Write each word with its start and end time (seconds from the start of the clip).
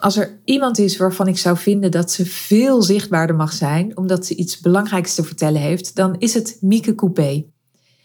Als 0.00 0.16
er 0.16 0.40
iemand 0.44 0.78
is 0.78 0.96
waarvan 0.96 1.26
ik 1.28 1.38
zou 1.38 1.56
vinden 1.56 1.90
dat 1.90 2.10
ze 2.10 2.26
veel 2.26 2.82
zichtbaarder 2.82 3.36
mag 3.36 3.52
zijn, 3.52 3.96
omdat 3.96 4.26
ze 4.26 4.34
iets 4.34 4.60
belangrijks 4.60 5.14
te 5.14 5.24
vertellen 5.24 5.60
heeft, 5.60 5.96
dan 5.96 6.16
is 6.18 6.34
het 6.34 6.58
Mieke 6.60 6.94
Coupé. 6.94 7.44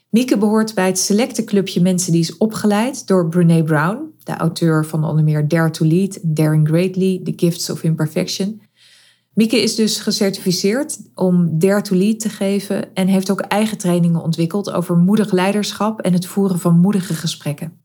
Mieke 0.10 0.38
behoort 0.38 0.74
bij 0.74 0.86
het 0.86 1.00
selecte 1.00 1.44
clubje 1.44 1.82
mensen 1.82 2.12
die 2.12 2.22
is 2.22 2.38
opgeleid 2.38 3.08
door 3.08 3.30
Brene 3.30 3.64
Brown, 3.64 4.14
de 4.24 4.34
auteur 4.34 4.86
van 4.86 5.04
onder 5.04 5.24
meer 5.24 5.48
Dare 5.48 5.70
to 5.70 5.86
Lead, 5.86 6.20
Daring 6.22 6.68
Greatly, 6.68 7.22
The 7.24 7.34
Gifts 7.36 7.70
of 7.70 7.84
Imperfection. 7.84 8.62
Mieke 9.34 9.62
is 9.62 9.76
dus 9.76 10.00
gecertificeerd 10.00 11.00
om 11.14 11.60
Dare 11.60 11.82
to 11.82 11.96
Lead 11.96 12.20
te 12.20 12.30
geven 12.30 12.94
en 12.94 13.08
heeft 13.08 13.32
ook 13.32 13.42
eigen 13.42 13.78
trainingen 13.78 14.22
ontwikkeld 14.22 14.72
over 14.72 14.98
moedig 14.98 15.32
leiderschap 15.32 16.02
en 16.02 16.14
het 16.14 16.26
voeren 16.26 16.60
van 16.60 16.80
moedige 16.80 17.14
gesprekken. 17.14 17.85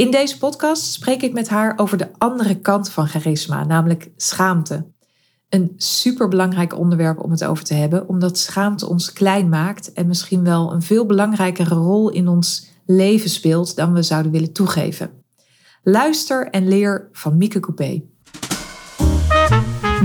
In 0.00 0.10
deze 0.10 0.38
podcast 0.38 0.92
spreek 0.92 1.22
ik 1.22 1.32
met 1.32 1.48
haar 1.48 1.72
over 1.76 1.98
de 1.98 2.08
andere 2.18 2.60
kant 2.60 2.90
van 2.90 3.06
charisma, 3.08 3.64
namelijk 3.64 4.10
schaamte. 4.16 4.86
Een 5.48 5.72
superbelangrijk 5.76 6.78
onderwerp 6.78 7.22
om 7.22 7.30
het 7.30 7.44
over 7.44 7.64
te 7.64 7.74
hebben, 7.74 8.08
omdat 8.08 8.38
schaamte 8.38 8.88
ons 8.88 9.12
klein 9.12 9.48
maakt 9.48 9.92
en 9.92 10.06
misschien 10.06 10.44
wel 10.44 10.72
een 10.72 10.82
veel 10.82 11.06
belangrijkere 11.06 11.74
rol 11.74 12.10
in 12.10 12.28
ons 12.28 12.70
leven 12.86 13.30
speelt 13.30 13.76
dan 13.76 13.92
we 13.92 14.02
zouden 14.02 14.32
willen 14.32 14.52
toegeven. 14.52 15.10
Luister 15.82 16.50
en 16.50 16.68
leer 16.68 17.08
van 17.12 17.36
Mieke 17.36 17.60
Coupé. 17.60 18.02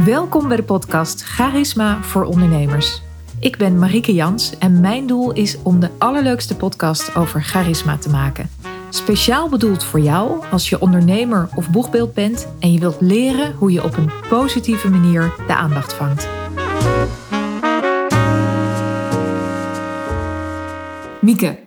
Welkom 0.05 0.48
bij 0.48 0.58
de 0.58 0.64
podcast 0.64 1.23
Charisma 1.23 2.03
voor 2.03 2.23
ondernemers. 2.23 3.02
Ik 3.39 3.58
ben 3.58 3.80
Marike 3.80 4.14
Jans 4.14 4.58
en 4.58 4.80
mijn 4.80 5.08
doel 5.08 5.31
is 5.31 5.58
om 5.64 5.80
de 5.80 5.89
allerleukste 5.98 6.55
podcast 6.55 7.16
over 7.16 7.44
charisma 7.44 7.98
te 7.98 8.09
maken. 8.09 8.55
Speciaal 8.95 9.49
bedoeld 9.49 9.84
voor 9.84 9.99
jou 9.99 10.45
als 10.52 10.70
je 10.70 10.81
ondernemer 10.81 11.49
of 11.55 11.70
boegbeeld 11.70 12.13
bent 12.13 12.48
en 12.59 12.73
je 12.73 12.80
wilt 12.80 13.02
leren 13.02 13.53
hoe 13.53 13.72
je 13.72 13.84
op 13.84 13.98
een 13.98 14.12
positieve 14.30 14.90
manier 14.90 15.34
de 15.48 15.55
aandacht 15.55 15.94
vangt. 15.94 16.27
Mieke, 21.22 21.59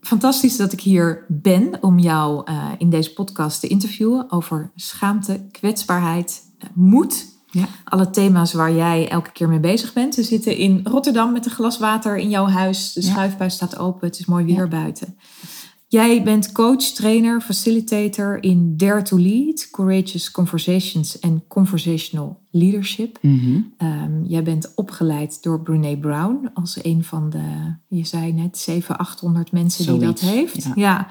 fantastisch 0.00 0.56
dat 0.56 0.72
ik 0.72 0.80
hier 0.80 1.24
ben 1.28 1.82
om 1.82 1.98
jou 1.98 2.50
uh, 2.50 2.68
in 2.78 2.90
deze 2.90 3.12
podcast 3.12 3.60
te 3.60 3.66
interviewen 3.66 4.30
over 4.30 4.70
schaamte, 4.74 5.46
kwetsbaarheid, 5.50 6.42
uh, 6.58 6.68
moed. 6.74 7.36
Ja. 7.50 7.64
Alle 7.84 8.10
thema's 8.10 8.52
waar 8.52 8.72
jij 8.72 9.08
elke 9.08 9.32
keer 9.32 9.48
mee 9.48 9.60
bezig 9.60 9.92
bent. 9.92 10.14
We 10.14 10.22
zitten 10.22 10.56
in 10.56 10.80
Rotterdam 10.84 11.32
met 11.32 11.44
een 11.44 11.50
glas 11.50 11.78
water 11.78 12.16
in 12.16 12.30
jouw 12.30 12.46
huis. 12.46 12.92
De 12.92 13.02
schuifbuis 13.02 13.54
staat 13.54 13.78
open. 13.78 14.06
Het 14.06 14.18
is 14.18 14.26
mooi 14.26 14.44
weer 14.44 14.56
ja. 14.56 14.68
buiten. 14.68 15.16
Jij 15.90 16.22
bent 16.22 16.52
coach, 16.52 16.82
trainer, 16.82 17.40
facilitator 17.40 18.42
in 18.42 18.76
Dare 18.76 19.02
to 19.02 19.18
Lead, 19.18 19.68
Courageous 19.70 20.30
Conversations 20.30 21.18
en 21.18 21.44
Conversational 21.46 22.40
Leadership. 22.50 23.18
Mm 23.22 23.72
um, 23.78 24.24
jij 24.24 24.42
bent 24.42 24.72
opgeleid 24.74 25.42
door 25.42 25.62
Brene 25.62 25.98
Brown 25.98 26.50
als 26.54 26.84
een 26.84 27.04
van 27.04 27.30
de, 27.30 27.76
je 27.88 28.04
zei 28.04 28.32
net, 28.32 28.58
700, 28.58 29.08
800 29.08 29.52
mensen 29.52 29.84
Zoiets, 29.84 30.04
die 30.04 30.14
dat 30.14 30.20
heeft. 30.20 30.62
ja. 30.64 30.72
ja. 30.74 31.06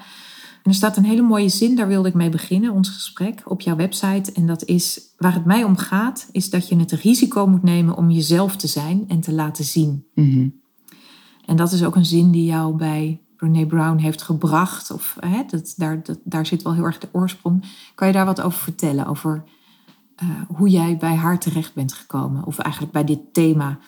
En 0.62 0.70
er 0.70 0.74
staat 0.74 0.96
een 0.96 1.04
hele 1.04 1.22
mooie 1.22 1.48
zin, 1.48 1.76
daar 1.76 1.88
wilde 1.88 2.08
ik 2.08 2.14
mee 2.14 2.28
beginnen, 2.28 2.72
ons 2.72 2.88
gesprek 2.88 3.42
op 3.44 3.60
jouw 3.60 3.76
website. 3.76 4.32
En 4.32 4.46
dat 4.46 4.64
is, 4.64 5.00
waar 5.16 5.34
het 5.34 5.44
mij 5.44 5.64
om 5.64 5.76
gaat, 5.76 6.28
is 6.32 6.50
dat 6.50 6.68
je 6.68 6.76
het 6.76 6.92
risico 6.92 7.46
moet 7.46 7.62
nemen 7.62 7.96
om 7.96 8.10
jezelf 8.10 8.56
te 8.56 8.66
zijn 8.66 9.04
en 9.08 9.20
te 9.20 9.32
laten 9.32 9.64
zien. 9.64 10.04
Mhm. 10.14 10.48
En 11.46 11.56
dat 11.56 11.72
is 11.72 11.84
ook 11.84 11.96
een 11.96 12.04
zin 12.04 12.30
die 12.30 12.44
jou 12.44 12.76
bij 12.76 13.20
Brene 13.38 13.66
Brown 13.66 13.96
heeft 13.98 14.22
gebracht. 14.22 14.90
Of, 14.90 15.16
hè, 15.20 15.42
dat, 15.46 15.74
daar, 15.76 16.02
dat, 16.02 16.18
daar 16.24 16.46
zit 16.46 16.62
wel 16.62 16.74
heel 16.74 16.84
erg 16.84 16.98
de 16.98 17.08
oorsprong. 17.12 17.64
Kan 17.94 18.06
je 18.06 18.12
daar 18.12 18.24
wat 18.24 18.40
over 18.40 18.58
vertellen? 18.58 19.06
Over 19.06 19.44
uh, 20.22 20.28
hoe 20.56 20.68
jij 20.68 20.96
bij 20.96 21.14
haar 21.14 21.38
terecht 21.38 21.74
bent 21.74 21.92
gekomen? 21.92 22.44
Of 22.44 22.58
eigenlijk 22.58 22.92
bij 22.92 23.04
dit 23.04 23.20
thema 23.32 23.78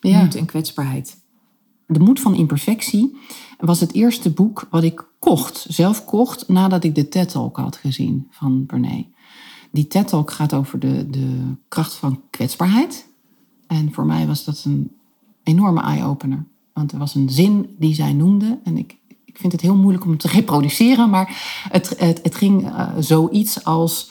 Ja. 0.00 0.20
moed 0.20 0.34
en 0.34 0.46
kwetsbaarheid. 0.46 1.24
De 1.86 1.98
Moed 2.00 2.20
van 2.20 2.34
Imperfectie 2.34 3.16
was 3.58 3.80
het 3.80 3.92
eerste 3.92 4.30
boek 4.30 4.66
wat 4.70 4.82
ik 4.82 5.04
kocht, 5.18 5.66
zelf 5.68 6.04
kocht, 6.04 6.48
nadat 6.48 6.84
ik 6.84 6.94
de 6.94 7.08
TED-talk 7.08 7.56
had 7.56 7.76
gezien 7.76 8.26
van 8.30 8.66
Brené. 8.66 9.06
Die 9.70 9.86
TED-talk 9.86 10.30
gaat 10.30 10.54
over 10.54 10.78
de, 10.78 11.10
de 11.10 11.54
kracht 11.68 11.94
van 11.94 12.22
kwetsbaarheid. 12.30 13.06
En 13.66 13.92
voor 13.92 14.06
mij 14.06 14.26
was 14.26 14.44
dat 14.44 14.62
een 14.64 14.90
enorme 15.42 15.80
eye-opener. 15.80 16.46
Want 16.76 16.92
er 16.92 16.98
was 16.98 17.14
een 17.14 17.30
zin 17.30 17.74
die 17.78 17.94
zij 17.94 18.12
noemde. 18.12 18.58
En 18.64 18.78
ik, 18.78 18.96
ik 19.24 19.38
vind 19.38 19.52
het 19.52 19.60
heel 19.60 19.76
moeilijk 19.76 20.04
om 20.04 20.16
te 20.16 20.28
reproduceren. 20.28 21.10
Maar 21.10 21.36
het, 21.70 21.94
het, 21.98 22.20
het 22.22 22.34
ging 22.34 22.62
uh, 22.62 22.88
zoiets 22.98 23.64
als... 23.64 24.10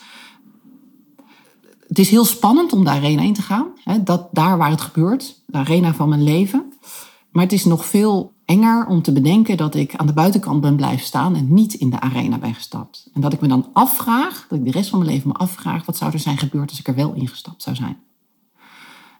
Het 1.86 1.98
is 1.98 2.10
heel 2.10 2.24
spannend 2.24 2.72
om 2.72 2.84
de 2.84 2.90
arena 2.90 3.22
in 3.22 3.34
te 3.34 3.42
gaan. 3.42 3.66
Hè, 3.84 4.02
dat, 4.02 4.28
daar 4.32 4.58
waar 4.58 4.70
het 4.70 4.80
gebeurt. 4.80 5.42
De 5.46 5.58
arena 5.58 5.94
van 5.94 6.08
mijn 6.08 6.22
leven. 6.22 6.72
Maar 7.30 7.42
het 7.42 7.52
is 7.52 7.64
nog 7.64 7.86
veel 7.86 8.32
enger 8.44 8.86
om 8.86 9.02
te 9.02 9.12
bedenken 9.12 9.56
dat 9.56 9.74
ik 9.74 9.96
aan 9.96 10.06
de 10.06 10.12
buitenkant 10.12 10.60
ben 10.60 10.76
blijven 10.76 11.06
staan 11.06 11.36
en 11.36 11.54
niet 11.54 11.74
in 11.74 11.90
de 11.90 12.00
arena 12.00 12.38
ben 12.38 12.54
gestapt. 12.54 13.10
En 13.14 13.20
dat 13.20 13.32
ik 13.32 13.40
me 13.40 13.48
dan 13.48 13.68
afvraag, 13.72 14.46
dat 14.48 14.58
ik 14.58 14.64
de 14.64 14.70
rest 14.70 14.90
van 14.90 14.98
mijn 14.98 15.10
leven 15.10 15.28
me 15.28 15.34
afvraag, 15.34 15.84
wat 15.84 15.96
zou 15.96 16.12
er 16.12 16.18
zijn 16.18 16.38
gebeurd 16.38 16.70
als 16.70 16.78
ik 16.78 16.88
er 16.88 16.94
wel 16.94 17.12
ingestapt 17.12 17.62
zou 17.62 17.76
zijn. 17.76 17.98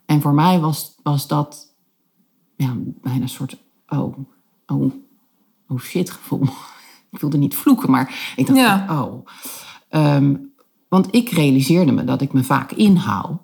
En 0.06 0.20
voor 0.20 0.34
mij 0.34 0.60
was, 0.60 0.94
was 1.02 1.26
dat 1.26 1.74
ja, 2.56 2.76
bijna 3.02 3.22
een 3.22 3.28
soort, 3.28 3.56
oh, 3.88 4.18
oh, 4.66 4.92
oh 5.68 5.80
shit 5.80 6.10
gevoel. 6.10 6.42
Ik 7.10 7.20
wilde 7.20 7.38
niet 7.38 7.56
vloeken, 7.56 7.90
maar 7.90 8.32
ik 8.36 8.46
dacht, 8.46 8.58
Ja. 8.58 9.02
oh. 9.02 9.26
Ehm, 9.88 10.36
want 10.88 11.14
ik 11.14 11.28
realiseerde 11.28 11.92
me 11.92 12.04
dat 12.04 12.20
ik 12.20 12.32
me 12.32 12.44
vaak 12.44 12.72
inhoud. 12.72 13.40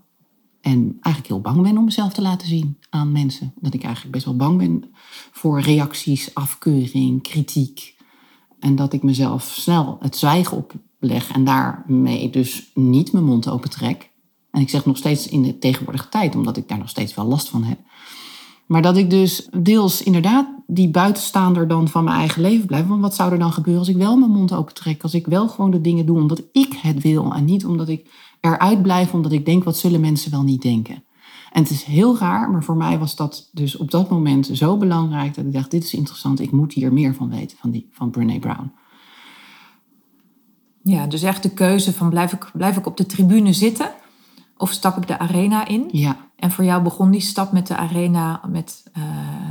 En 0.61 0.99
eigenlijk 1.01 1.27
heel 1.27 1.41
bang 1.41 1.63
ben 1.63 1.79
om 1.79 1.85
mezelf 1.85 2.13
te 2.13 2.23
laten 2.23 2.49
zien 2.49 2.79
aan 2.91 3.13
mensen. 3.13 3.53
Dat 3.61 3.75
ik 3.75 3.83
eigenlijk 3.83 4.15
best 4.15 4.25
wel 4.25 4.37
bang 4.37 4.59
ben 4.59 4.95
voor 5.33 5.61
reacties, 5.61 6.35
afkeuring, 6.35 7.23
kritiek. 7.23 7.97
En 8.61 8.77
dat 8.77 8.93
ik 8.93 9.03
mezelf 9.03 9.43
snel 9.43 9.97
het 10.01 10.17
zwijgen 10.17 10.57
opleg 10.57 11.31
en 11.31 11.45
daarmee 11.45 12.31
dus 12.31 12.71
niet 12.75 13.13
mijn 13.13 13.25
mond 13.25 13.49
open 13.49 13.71
trek. 13.71 14.11
En 14.51 14.61
ik 14.61 14.71
zeg 14.71 14.87
nog 14.87 14.97
steeds 14.97 15.29
in 15.29 15.43
de 15.43 15.59
tegenwoordige 15.59 16.09
tijd, 16.09 16.35
omdat 16.35 16.57
ik 16.57 16.69
daar 16.69 16.79
nog 16.79 16.89
steeds 16.89 17.15
wel 17.15 17.25
last 17.25 17.49
van 17.49 17.65
heb. 17.65 17.79
Maar 18.73 18.83
dat 18.83 18.97
ik 18.97 19.11
dus 19.11 19.49
deels 19.59 20.03
inderdaad 20.03 20.47
die 20.67 20.91
buitenstaander 20.91 21.69
dan 21.69 21.89
van 21.89 22.05
mijn 22.05 22.17
eigen 22.17 22.43
leven 22.43 22.67
blijf. 22.67 22.87
Want 22.87 23.01
wat 23.01 23.15
zou 23.15 23.33
er 23.33 23.39
dan 23.39 23.53
gebeuren 23.53 23.81
als 23.81 23.89
ik 23.89 23.97
wel 23.97 24.17
mijn 24.17 24.31
mond 24.31 24.53
open 24.53 24.75
trek? 24.75 25.03
Als 25.03 25.15
ik 25.15 25.27
wel 25.27 25.49
gewoon 25.49 25.71
de 25.71 25.81
dingen 25.81 26.07
doe 26.07 26.17
omdat 26.17 26.43
ik 26.53 26.79
het 26.83 27.03
wil. 27.03 27.33
En 27.35 27.45
niet 27.45 27.67
omdat 27.67 27.89
ik 27.89 28.11
eruit 28.41 28.83
blijf 28.83 29.13
omdat 29.13 29.33
ik 29.33 29.47
denk 29.47 29.65
wat 29.65 29.77
zullen 29.77 30.01
mensen 30.01 30.31
wel 30.31 30.43
niet 30.43 30.63
denken. 30.63 31.05
En 31.51 31.63
het 31.63 31.71
is 31.71 31.83
heel 31.83 32.19
raar, 32.19 32.51
maar 32.51 32.65
voor 32.65 32.77
mij 32.77 32.99
was 32.99 33.17
dat 33.17 33.49
dus 33.53 33.77
op 33.77 33.91
dat 33.91 34.11
moment 34.11 34.51
zo 34.53 34.77
belangrijk. 34.77 35.35
Dat 35.35 35.45
ik 35.45 35.53
dacht, 35.53 35.71
dit 35.71 35.85
is 35.85 35.95
interessant, 35.95 36.41
ik 36.41 36.51
moet 36.51 36.73
hier 36.73 36.93
meer 36.93 37.15
van 37.15 37.31
weten, 37.31 37.57
van, 37.61 37.71
die, 37.71 37.89
van 37.91 38.11
Brene 38.11 38.39
Brown. 38.39 38.73
Ja, 40.83 41.07
dus 41.07 41.23
echt 41.23 41.43
de 41.43 41.53
keuze 41.53 41.93
van 41.93 42.11
blijf 42.11 42.33
ik, 42.33 42.51
blijf 42.53 42.77
ik 42.77 42.87
op 42.87 42.97
de 42.97 43.07
tribune 43.07 43.53
zitten 43.53 43.91
of 44.57 44.71
stap 44.71 44.97
ik 44.97 45.07
de 45.07 45.19
arena 45.19 45.67
in? 45.67 45.89
Ja, 45.91 46.17
En 46.43 46.51
voor 46.51 46.65
jou 46.65 46.83
begon 46.83 47.11
die 47.11 47.21
stap 47.21 47.53
met 47.53 47.67
de 47.67 47.77
arena 47.77 48.41
met 48.49 48.83
uh, 48.99 49.05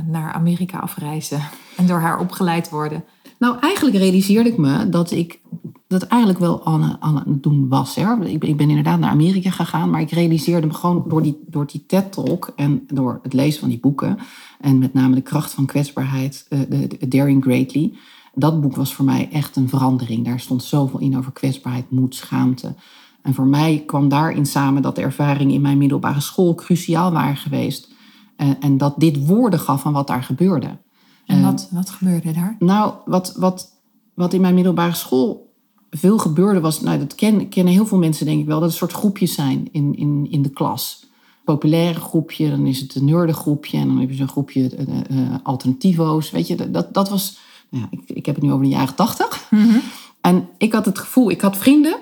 naar 0.06 0.32
Amerika 0.32 0.78
afreizen 0.78 1.40
en 1.76 1.86
door 1.86 1.98
haar 1.98 2.18
opgeleid 2.18 2.70
worden. 2.70 3.04
Nou, 3.38 3.58
eigenlijk 3.60 3.96
realiseerde 3.96 4.48
ik 4.48 4.56
me 4.56 4.88
dat 4.88 5.10
ik 5.10 5.40
dat 5.88 6.02
eigenlijk 6.02 6.40
wel 6.40 6.66
aan, 6.66 6.96
aan 7.00 7.16
het 7.16 7.42
doen 7.42 7.68
was. 7.68 7.94
Hè. 7.94 8.24
Ik, 8.24 8.44
ik 8.44 8.56
ben 8.56 8.68
inderdaad 8.68 8.98
naar 8.98 9.10
Amerika 9.10 9.50
gegaan, 9.50 9.90
maar 9.90 10.00
ik 10.00 10.10
realiseerde 10.10 10.66
me 10.66 10.74
gewoon 10.74 11.04
door 11.08 11.22
die, 11.22 11.40
door 11.46 11.66
die 11.66 11.84
TED-talk 11.86 12.52
en 12.56 12.84
door 12.86 13.18
het 13.22 13.32
lezen 13.32 13.60
van 13.60 13.68
die 13.68 13.80
boeken, 13.80 14.18
en 14.60 14.78
met 14.78 14.94
name 14.94 15.14
de 15.14 15.20
kracht 15.20 15.52
van 15.52 15.66
kwetsbaarheid, 15.66 16.46
uh, 16.48 16.60
de 16.68 17.08
Daring 17.08 17.42
Greatly. 17.42 17.92
Dat 18.34 18.60
boek 18.60 18.76
was 18.76 18.94
voor 18.94 19.04
mij 19.04 19.28
echt 19.32 19.56
een 19.56 19.68
verandering. 19.68 20.24
Daar 20.24 20.40
stond 20.40 20.62
zoveel 20.62 21.00
in 21.00 21.16
over 21.16 21.32
kwetsbaarheid, 21.32 21.90
moed, 21.90 22.14
schaamte. 22.14 22.74
En 23.22 23.34
voor 23.34 23.46
mij 23.46 23.82
kwam 23.86 24.08
daarin 24.08 24.46
samen 24.46 24.82
dat 24.82 24.96
de 24.96 25.02
ervaringen 25.02 25.54
in 25.54 25.60
mijn 25.60 25.78
middelbare 25.78 26.20
school 26.20 26.54
cruciaal 26.54 27.12
waren 27.12 27.36
geweest. 27.36 27.92
En, 28.36 28.60
en 28.60 28.78
dat 28.78 28.94
dit 28.96 29.26
woorden 29.26 29.60
gaf 29.60 29.82
van 29.82 29.92
wat 29.92 30.06
daar 30.06 30.22
gebeurde. 30.22 30.78
En 31.26 31.42
wat, 31.42 31.68
wat 31.70 31.90
gebeurde 31.90 32.32
daar? 32.32 32.56
Nou, 32.58 32.94
wat, 33.04 33.34
wat, 33.36 33.72
wat 34.14 34.32
in 34.32 34.40
mijn 34.40 34.54
middelbare 34.54 34.94
school 34.94 35.52
veel 35.90 36.18
gebeurde 36.18 36.60
was, 36.60 36.80
nou, 36.80 36.98
dat 36.98 37.14
ken, 37.14 37.48
kennen 37.48 37.72
heel 37.72 37.86
veel 37.86 37.98
mensen 37.98 38.26
denk 38.26 38.40
ik 38.40 38.46
wel, 38.46 38.60
dat 38.60 38.70
er 38.70 38.76
soort 38.76 38.92
groepjes 38.92 39.34
zijn 39.34 39.68
in, 39.72 39.96
in, 39.96 40.26
in 40.30 40.42
de 40.42 40.50
klas. 40.50 41.10
Populaire 41.44 42.00
groepje, 42.00 42.50
dan 42.50 42.66
is 42.66 42.80
het 42.80 42.94
een 42.94 43.04
nerdengroepje 43.04 43.78
en 43.78 43.86
dan 43.86 43.98
heb 43.98 44.10
je 44.10 44.16
zo'n 44.16 44.28
groepje 44.28 44.60
uh, 44.60 45.18
uh, 45.18 45.34
alternativo's. 45.42 46.30
Weet 46.30 46.46
je, 46.46 46.70
dat, 46.70 46.94
dat 46.94 47.08
was, 47.08 47.38
nou 47.68 47.84
ja, 47.90 47.98
ik, 47.98 48.16
ik 48.16 48.26
heb 48.26 48.34
het 48.34 48.44
nu 48.44 48.52
over 48.52 48.64
de 48.64 48.70
jaren 48.70 48.94
tachtig. 48.94 49.46
Mhm. 49.50 49.62
Mm-hmm. 49.62 49.80
En 50.20 50.48
ik 50.58 50.72
had 50.72 50.84
het 50.84 50.98
gevoel, 50.98 51.30
ik 51.30 51.40
had 51.40 51.56
vrienden 51.56 51.96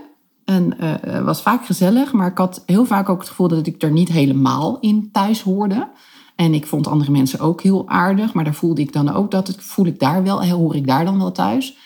en 0.51 0.75
uh, 0.81 0.95
het 1.01 1.25
was 1.25 1.43
vaak 1.43 1.67
gezellig, 1.67 2.13
maar 2.13 2.31
ik 2.31 2.39
had 2.39 2.63
heel 2.67 2.85
vaak 2.85 3.09
ook 3.09 3.19
het 3.19 3.29
gevoel 3.29 3.49
dat 3.49 3.67
ik 3.67 3.83
er 3.83 3.91
niet 3.91 4.09
helemaal 4.09 4.79
in 4.81 5.09
thuis 5.13 5.43
hoorde. 5.43 5.89
En 6.37 6.55
ik 6.55 6.67
vond 6.67 6.87
andere 6.87 7.11
mensen 7.11 7.41
ook 7.41 7.63
heel 7.63 7.89
aardig, 7.89 8.33
maar 8.33 8.45
daar 8.45 8.55
voelde 8.55 8.81
ik 8.81 8.93
dan 8.93 9.09
ook 9.09 9.31
dat 9.31 9.47
het 9.47 9.63
voel 9.63 9.87
ik 9.87 9.99
daar 9.99 10.23
wel, 10.23 10.45
hoor 10.45 10.77
ik 10.77 10.87
daar 10.87 11.05
dan 11.05 11.19
wel 11.19 11.33
thuis. 11.33 11.77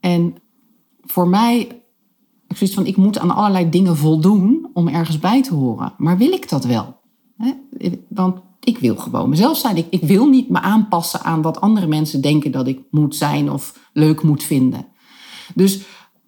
En 0.00 0.34
voor 1.02 1.28
mij 1.28 1.82
Ik 2.48 2.56
zoiets 2.58 2.76
van, 2.76 2.86
ik 2.86 2.96
moet 2.96 3.18
aan 3.18 3.30
allerlei 3.30 3.68
dingen 3.68 3.96
voldoen 3.96 4.70
om 4.72 4.88
ergens 4.88 5.18
bij 5.18 5.42
te 5.42 5.54
horen. 5.54 5.94
Maar 5.96 6.18
wil 6.18 6.32
ik 6.32 6.48
dat 6.48 6.64
wel? 6.64 7.00
Want 8.08 8.40
ik 8.60 8.78
wil 8.78 8.96
gewoon 8.96 9.28
mezelf 9.28 9.56
zijn. 9.56 9.76
Ik, 9.76 9.86
ik 9.90 10.02
wil 10.02 10.26
niet 10.26 10.50
me 10.50 10.60
aanpassen 10.60 11.22
aan 11.22 11.42
wat 11.42 11.60
andere 11.60 11.86
mensen 11.86 12.20
denken 12.20 12.52
dat 12.52 12.66
ik 12.66 12.80
moet 12.90 13.16
zijn 13.16 13.50
of 13.50 13.88
leuk 13.92 14.22
moet 14.22 14.42
vinden. 14.42 14.86
Dus 15.54 15.80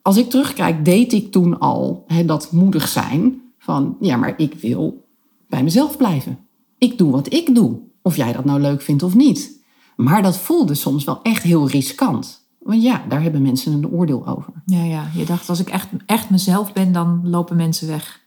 als 0.04 0.16
ik 0.16 0.30
terugkijk, 0.30 0.84
deed 0.84 1.12
ik 1.12 1.32
toen 1.32 1.58
al 1.58 2.04
hè, 2.06 2.24
dat 2.24 2.52
moedig 2.52 2.88
zijn 2.88 3.42
van, 3.58 3.96
ja, 4.00 4.16
maar 4.16 4.34
ik 4.36 4.54
wil 4.54 5.06
bij 5.48 5.62
mezelf 5.62 5.96
blijven. 5.96 6.38
Ik 6.78 6.98
doe 6.98 7.10
wat 7.12 7.32
ik 7.32 7.54
doe, 7.54 7.78
of 8.02 8.16
jij 8.16 8.32
dat 8.32 8.44
nou 8.44 8.60
leuk 8.60 8.82
vindt 8.82 9.02
of 9.02 9.14
niet. 9.14 9.62
Maar 9.96 10.22
dat 10.22 10.38
voelde 10.38 10.74
soms 10.74 11.04
wel 11.04 11.22
echt 11.22 11.42
heel 11.42 11.68
riskant. 11.68 12.46
Want 12.58 12.82
ja, 12.82 13.04
daar 13.08 13.22
hebben 13.22 13.42
mensen 13.42 13.72
een 13.72 13.88
oordeel 13.90 14.26
over. 14.26 14.52
Ja, 14.66 14.84
ja. 14.84 15.08
Je 15.14 15.24
dacht, 15.24 15.48
als 15.48 15.60
ik 15.60 15.68
echt, 15.68 15.88
echt 16.06 16.30
mezelf 16.30 16.72
ben, 16.72 16.92
dan 16.92 17.20
lopen 17.24 17.56
mensen 17.56 17.88
weg. 17.88 18.20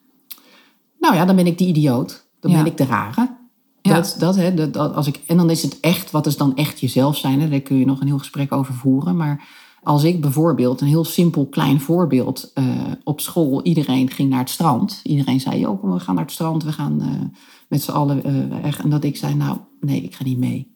Nou 1.00 1.16
ja, 1.16 1.26
dan 1.26 1.36
ben 1.36 1.48
ik 1.48 1.58
die 1.58 1.68
idioot. 1.68 2.28
Dan 2.40 2.52
Ja. 2.52 2.58
ben 2.58 2.66
ik 2.72 2.78
de 2.78 2.86
rare. 2.86 3.36
Ja. 3.82 3.94
Dat, 3.96 4.16
dat, 4.20 4.36
hè, 4.36 4.54
dat, 4.54 4.74
dat- 4.74 4.96
als 4.96 5.08
ik, 5.08 5.22
en 5.28 5.38
dan 5.38 5.50
is 5.50 5.64
het 5.64 5.80
echt, 5.80 6.12
wat 6.12 6.26
is 6.26 6.38
dan 6.38 6.56
echt 6.56 6.80
jezelf 6.80 7.18
zijn? 7.18 7.42
Hè? 7.42 7.50
Daar 7.50 7.60
kun 7.60 7.78
je 7.78 7.86
nog 7.86 8.02
een 8.02 8.08
heel 8.08 8.18
gesprek 8.18 8.52
over 8.52 8.74
voeren. 8.74 9.16
Maar 9.16 9.48
als 9.84 10.04
ik 10.04 10.22
bijvoorbeeld, 10.22 10.82
een 10.82 10.88
heel 10.88 11.06
simpel 11.06 11.48
klein 11.48 11.82
voorbeeld, 11.82 12.52
eh, 12.54 12.92
op 13.04 13.22
school, 13.22 13.64
iedereen 13.64 14.10
ging 14.10 14.30
naar 14.30 14.40
het 14.40 14.50
strand. 14.50 15.00
Iedereen 15.04 15.40
zei, 15.40 15.60
joh, 15.60 15.94
we 15.94 16.00
gaan 16.00 16.16
naar 16.16 16.24
het 16.24 16.34
strand, 16.34 16.64
we 16.64 16.72
gaan 16.72 17.02
eh, 17.02 17.40
met 17.70 17.82
z'n 17.82 17.92
allen 17.92 18.24
eh. 18.24 18.80
En 18.80 18.90
dat 18.90 19.04
ik 19.04 19.18
zei, 19.18 19.36
nou, 19.36 19.58
nee, 19.80 20.02
ik 20.02 20.16
ga 20.16 20.24
niet 20.24 20.38
mee. 20.38 20.76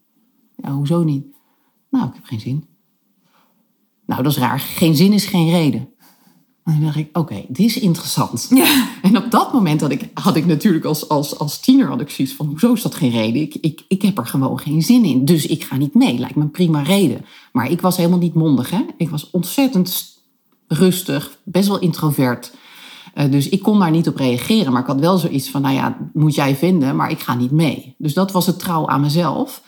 Ja, 0.56 0.71
hoezo 0.71 1.03
niet? 1.03 1.25
Nou, 1.89 2.07
ik 2.07 2.13
heb 2.13 2.24
geen 2.24 2.39
zin. 2.39 2.65
Nou, 4.06 4.24
dat 4.24 4.31
is 4.31 4.38
raar. 4.38 4.59
Geen 4.59 4.95
zin 4.95 5.13
is 5.13 5.25
geen 5.25 5.50
reden. 5.50 5.90
En 6.63 6.73
dan 6.73 6.81
dacht 6.83 6.95
ik, 6.95 7.17
oké, 7.17 7.45
dit 7.47 7.65
is 7.65 7.79
interessant. 7.79 8.47
Ja. 8.49 8.87
En 9.01 9.17
op 9.17 9.31
dat 9.31 9.53
moment 9.53 9.81
had 9.81 9.91
ik, 9.91 10.09
had 10.13 10.35
ik 10.35 10.45
natuurlijk 10.45 10.85
als, 10.85 11.09
als, 11.09 11.37
als 11.39 11.59
tiener 11.59 11.87
had 11.87 12.01
ik 12.01 12.09
zoiets 12.09 12.33
van, 12.33 12.45
hoezo 12.45 12.73
is 12.73 12.81
dat 12.81 12.95
geen 12.95 13.11
reden? 13.11 13.41
Ik, 13.41 13.55
ik, 13.55 13.85
ik 13.87 14.01
heb 14.01 14.17
er 14.17 14.25
gewoon 14.25 14.59
geen 14.59 14.81
zin 14.81 15.05
in, 15.05 15.25
dus 15.25 15.45
ik 15.45 15.63
ga 15.63 15.77
niet 15.77 15.93
mee. 15.93 16.17
Lijkt 16.19 16.35
me 16.35 16.41
een 16.41 16.51
prima 16.51 16.81
reden. 16.81 17.25
Maar 17.51 17.71
ik 17.71 17.81
was 17.81 17.97
helemaal 17.97 18.19
niet 18.19 18.33
mondig, 18.33 18.69
hè. 18.69 18.85
Ik 18.97 19.09
was 19.09 19.29
ontzettend 19.31 19.89
st- 19.89 20.19
rustig, 20.67 21.37
best 21.43 21.67
wel 21.67 21.79
introvert. 21.79 22.53
Eh, 23.13 23.31
dus 23.31 23.49
ik 23.49 23.61
kon 23.61 23.79
daar 23.79 23.91
niet 23.91 24.07
op 24.07 24.15
reageren. 24.15 24.71
Maar 24.71 24.81
ik 24.81 24.87
had 24.87 24.99
wel 24.99 25.17
zoiets 25.17 25.49
van, 25.49 25.61
nou 25.61 25.75
ja, 25.75 25.97
moet 26.13 26.35
jij 26.35 26.55
vinden, 26.55 26.95
maar 26.95 27.11
ik 27.11 27.19
ga 27.19 27.35
niet 27.35 27.51
mee. 27.51 27.95
Dus 27.97 28.13
dat 28.13 28.31
was 28.31 28.45
het 28.45 28.59
trouw 28.59 28.87
aan 28.87 29.01
mezelf. 29.01 29.61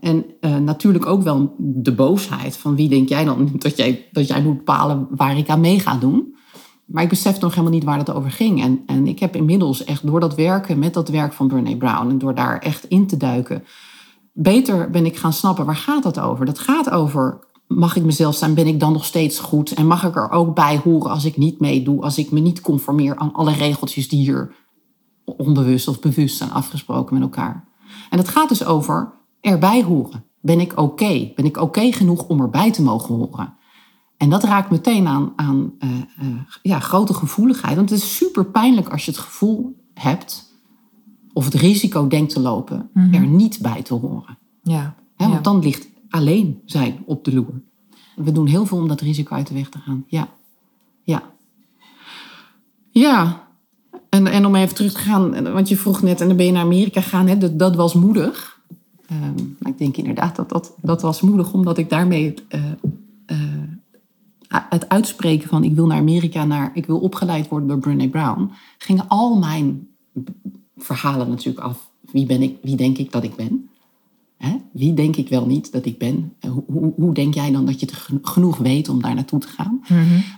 En 0.00 0.24
eh, 0.40 0.56
natuurlijk 0.56 1.06
ook 1.06 1.22
wel 1.22 1.54
de 1.58 1.94
boosheid 1.94 2.56
van 2.56 2.76
wie 2.76 2.88
denk 2.88 3.08
jij 3.08 3.24
dan 3.24 3.50
dat 3.58 3.76
jij, 3.76 4.08
dat 4.12 4.26
jij 4.26 4.42
moet 4.42 4.56
bepalen 4.56 5.06
waar 5.10 5.38
ik 5.38 5.48
aan 5.48 5.60
mee 5.60 5.80
ga 5.80 5.96
doen. 5.96 6.36
Maar 6.84 7.02
ik 7.02 7.08
besefte 7.08 7.44
nog 7.44 7.50
helemaal 7.50 7.72
niet 7.72 7.84
waar 7.84 7.98
het 7.98 8.12
over 8.12 8.30
ging. 8.30 8.62
En, 8.62 8.82
en 8.86 9.06
ik 9.06 9.18
heb 9.18 9.36
inmiddels 9.36 9.84
echt 9.84 10.06
door 10.06 10.20
dat 10.20 10.34
werken 10.34 10.78
met 10.78 10.94
dat 10.94 11.08
werk 11.08 11.32
van 11.32 11.48
Brene 11.48 11.76
Brown 11.76 12.10
en 12.10 12.18
door 12.18 12.34
daar 12.34 12.58
echt 12.58 12.84
in 12.84 13.06
te 13.06 13.16
duiken, 13.16 13.64
beter 14.32 14.90
ben 14.90 15.06
ik 15.06 15.16
gaan 15.16 15.32
snappen 15.32 15.66
waar 15.66 15.76
gaat 15.76 16.02
dat 16.02 16.20
over. 16.20 16.46
Dat 16.46 16.58
gaat 16.58 16.90
over, 16.90 17.38
mag 17.66 17.96
ik 17.96 18.04
mezelf 18.04 18.34
zijn, 18.34 18.54
ben 18.54 18.66
ik 18.66 18.80
dan 18.80 18.92
nog 18.92 19.04
steeds 19.04 19.38
goed? 19.38 19.72
En 19.72 19.86
mag 19.86 20.04
ik 20.04 20.16
er 20.16 20.30
ook 20.30 20.54
bij 20.54 20.80
horen 20.84 21.10
als 21.10 21.24
ik 21.24 21.36
niet 21.36 21.60
meedoe, 21.60 22.02
als 22.02 22.18
ik 22.18 22.30
me 22.30 22.40
niet 22.40 22.60
conformeer 22.60 23.16
aan 23.16 23.32
alle 23.32 23.52
regeltjes 23.52 24.08
die 24.08 24.20
hier 24.20 24.54
onbewust 25.24 25.88
of 25.88 26.00
bewust 26.00 26.36
zijn 26.36 26.50
afgesproken 26.50 27.14
met 27.14 27.22
elkaar. 27.22 27.64
En 28.10 28.18
het 28.18 28.28
gaat 28.28 28.48
dus 28.48 28.64
over 28.64 29.12
erbij 29.40 29.82
horen. 29.82 30.24
Ben 30.40 30.60
ik 30.60 30.78
oké? 30.78 31.32
Ben 31.34 31.44
ik 31.44 31.56
oké 31.56 31.92
genoeg 31.92 32.28
om 32.28 32.40
erbij 32.40 32.72
te 32.72 32.82
mogen 32.82 33.14
horen? 33.14 33.56
En 34.16 34.30
dat 34.30 34.44
raakt 34.44 34.70
meteen 34.70 35.06
aan, 35.06 35.32
aan 35.36 35.72
eh, 35.78 35.88
eh, 36.18 36.26
ja, 36.62 36.78
grote 36.78 37.14
gevoeligheid. 37.14 37.76
Want 37.76 37.90
het 37.90 37.98
is 37.98 38.16
super 38.16 38.44
pijnlijk 38.44 38.88
als 38.88 39.04
je 39.04 39.10
het 39.10 39.20
gevoel 39.20 39.76
hebt, 39.94 40.56
of 41.32 41.44
het 41.44 41.54
risico 41.54 42.06
denkt 42.06 42.32
te 42.32 42.40
lopen, 42.40 42.90
er 43.12 43.26
niet 43.26 43.58
bij 43.62 43.82
te 43.82 43.94
horen. 43.94 44.38
Ja. 44.62 44.94
Want 45.16 45.44
dan 45.44 45.58
ligt 45.58 45.88
alleen 46.08 46.62
zijn 46.64 47.02
op 47.06 47.24
de 47.24 47.34
loer. 47.34 47.62
We 48.16 48.32
doen 48.32 48.46
heel 48.46 48.66
veel 48.66 48.78
om 48.78 48.88
dat 48.88 49.00
risico 49.00 49.34
uit 49.34 49.46
de 49.46 49.54
weg 49.54 49.68
te 49.68 49.78
gaan. 49.78 50.04
Ja. 50.06 50.28
Ja. 51.02 51.22
Ja. 52.90 53.48
En, 54.08 54.26
en 54.26 54.46
om 54.46 54.54
even 54.54 54.74
terug 54.74 54.92
te 54.92 54.98
gaan, 54.98 55.52
want 55.52 55.68
je 55.68 55.76
vroeg 55.76 56.02
net, 56.02 56.20
en 56.20 56.28
dan 56.28 56.36
ben 56.36 56.46
je 56.46 56.52
naar 56.52 56.64
Amerika 56.64 57.00
gegaan, 57.00 57.26
hè, 57.26 57.38
dat, 57.38 57.58
dat 57.58 57.76
was 57.76 57.94
moedig. 57.94 58.57
Ehm, 59.08 59.34
nou, 59.34 59.72
ik 59.72 59.78
denk 59.78 59.96
inderdaad 59.96 60.36
dat, 60.36 60.48
dat 60.48 60.74
dat 60.82 61.02
was 61.02 61.20
moedig, 61.20 61.52
omdat 61.52 61.78
ik 61.78 61.90
daarmee 61.90 62.26
het, 62.26 62.42
eh, 62.48 62.70
eh, 63.26 63.36
het 64.68 64.88
uitspreken 64.88 65.48
van 65.48 65.64
ik 65.64 65.74
wil 65.74 65.86
naar 65.86 65.98
Amerika, 65.98 66.44
naar, 66.44 66.70
ik 66.74 66.86
wil 66.86 66.98
opgeleid 66.98 67.48
worden 67.48 67.68
door 67.68 67.78
Brené 67.78 68.08
Brown, 68.08 68.50
gingen 68.78 69.08
al 69.08 69.38
mijn 69.38 69.88
verhalen 70.76 71.28
natuurlijk 71.28 71.64
af. 71.64 71.90
Wie 72.00 72.26
ben 72.26 72.42
ik, 72.42 72.56
wie 72.62 72.76
denk 72.76 72.98
ik 72.98 73.12
dat 73.12 73.24
ik 73.24 73.36
ben? 73.36 73.68
Hè? 74.36 74.56
Wie 74.72 74.94
denk 74.94 75.16
ik 75.16 75.28
wel 75.28 75.46
niet 75.46 75.72
dat 75.72 75.86
ik 75.86 75.98
ben? 75.98 76.32
En 76.40 76.50
Hoe, 76.50 76.64
hoe, 76.66 76.92
hoe 76.96 77.14
denk 77.14 77.34
jij 77.34 77.50
dan 77.50 77.66
dat 77.66 77.80
je 77.80 77.88
genoeg 78.22 78.56
weet 78.56 78.88
om 78.88 79.02
daar 79.02 79.14
naartoe 79.14 79.40
te 79.40 79.48
gaan? 79.48 79.80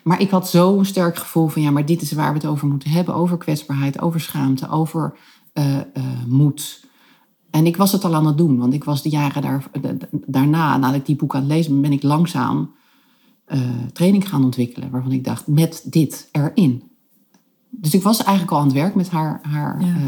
Maar 0.02 0.20
ik 0.20 0.31
had 0.31 0.49
zo'n 0.49 0.84
sterk 0.84 1.17
gevoel 1.17 1.49
van 1.49 1.62
ja, 1.62 1.70
maar 1.70 1.87
dit 1.87 2.02
is 2.02 2.12
waar 2.12 2.32
we 2.32 2.38
het 2.38 2.46
over 2.46 2.69
moeten 2.69 2.90
hebben. 2.90 3.14
Over 3.14 3.38
kwetsbaarheid, 3.38 4.00
over 4.00 4.20
schaamte, 4.20 4.69
over 4.69 5.19
eh, 5.52 5.78
moed. 6.26 6.88
En 7.50 7.67
ik 7.67 7.76
was 7.76 7.93
het 7.93 8.05
al 8.05 8.14
aan 8.14 8.26
het 8.26 8.38
doen, 8.38 8.58
want 8.58 8.73
ik 8.75 8.85
was 8.85 9.02
de 9.02 9.08
jaren 9.08 9.43
daar, 9.43 9.67
da- 9.81 9.93
da- 9.93 10.08
daarna, 10.26 10.76
nadat 10.76 10.97
ik 11.00 11.06
die 11.06 11.17
boek 11.17 11.35
aan 11.35 11.41
het 11.43 11.50
lezen 11.50 11.73
ben, 11.73 11.81
ben 11.81 11.93
ik 11.93 12.02
langzaam 12.02 12.70
eh, 13.44 13.61
training 13.93 14.29
gaan 14.29 14.44
ontwikkelen. 14.44 14.91
Waarvan 14.91 15.12
ik 15.12 15.25
dacht, 15.25 15.47
met 15.47 15.82
dit 15.87 16.29
erin. 16.32 16.82
Dus 17.70 17.94
ik 17.94 18.02
was 18.02 18.19
eigenlijk 18.19 18.50
al 18.50 18.58
aan 18.58 18.64
het 18.64 18.75
werk 18.75 18.94
met 18.94 19.11
haar, 19.11 19.41
haar 19.43 19.81
Ja. 19.85 19.87
eh, 19.94 20.02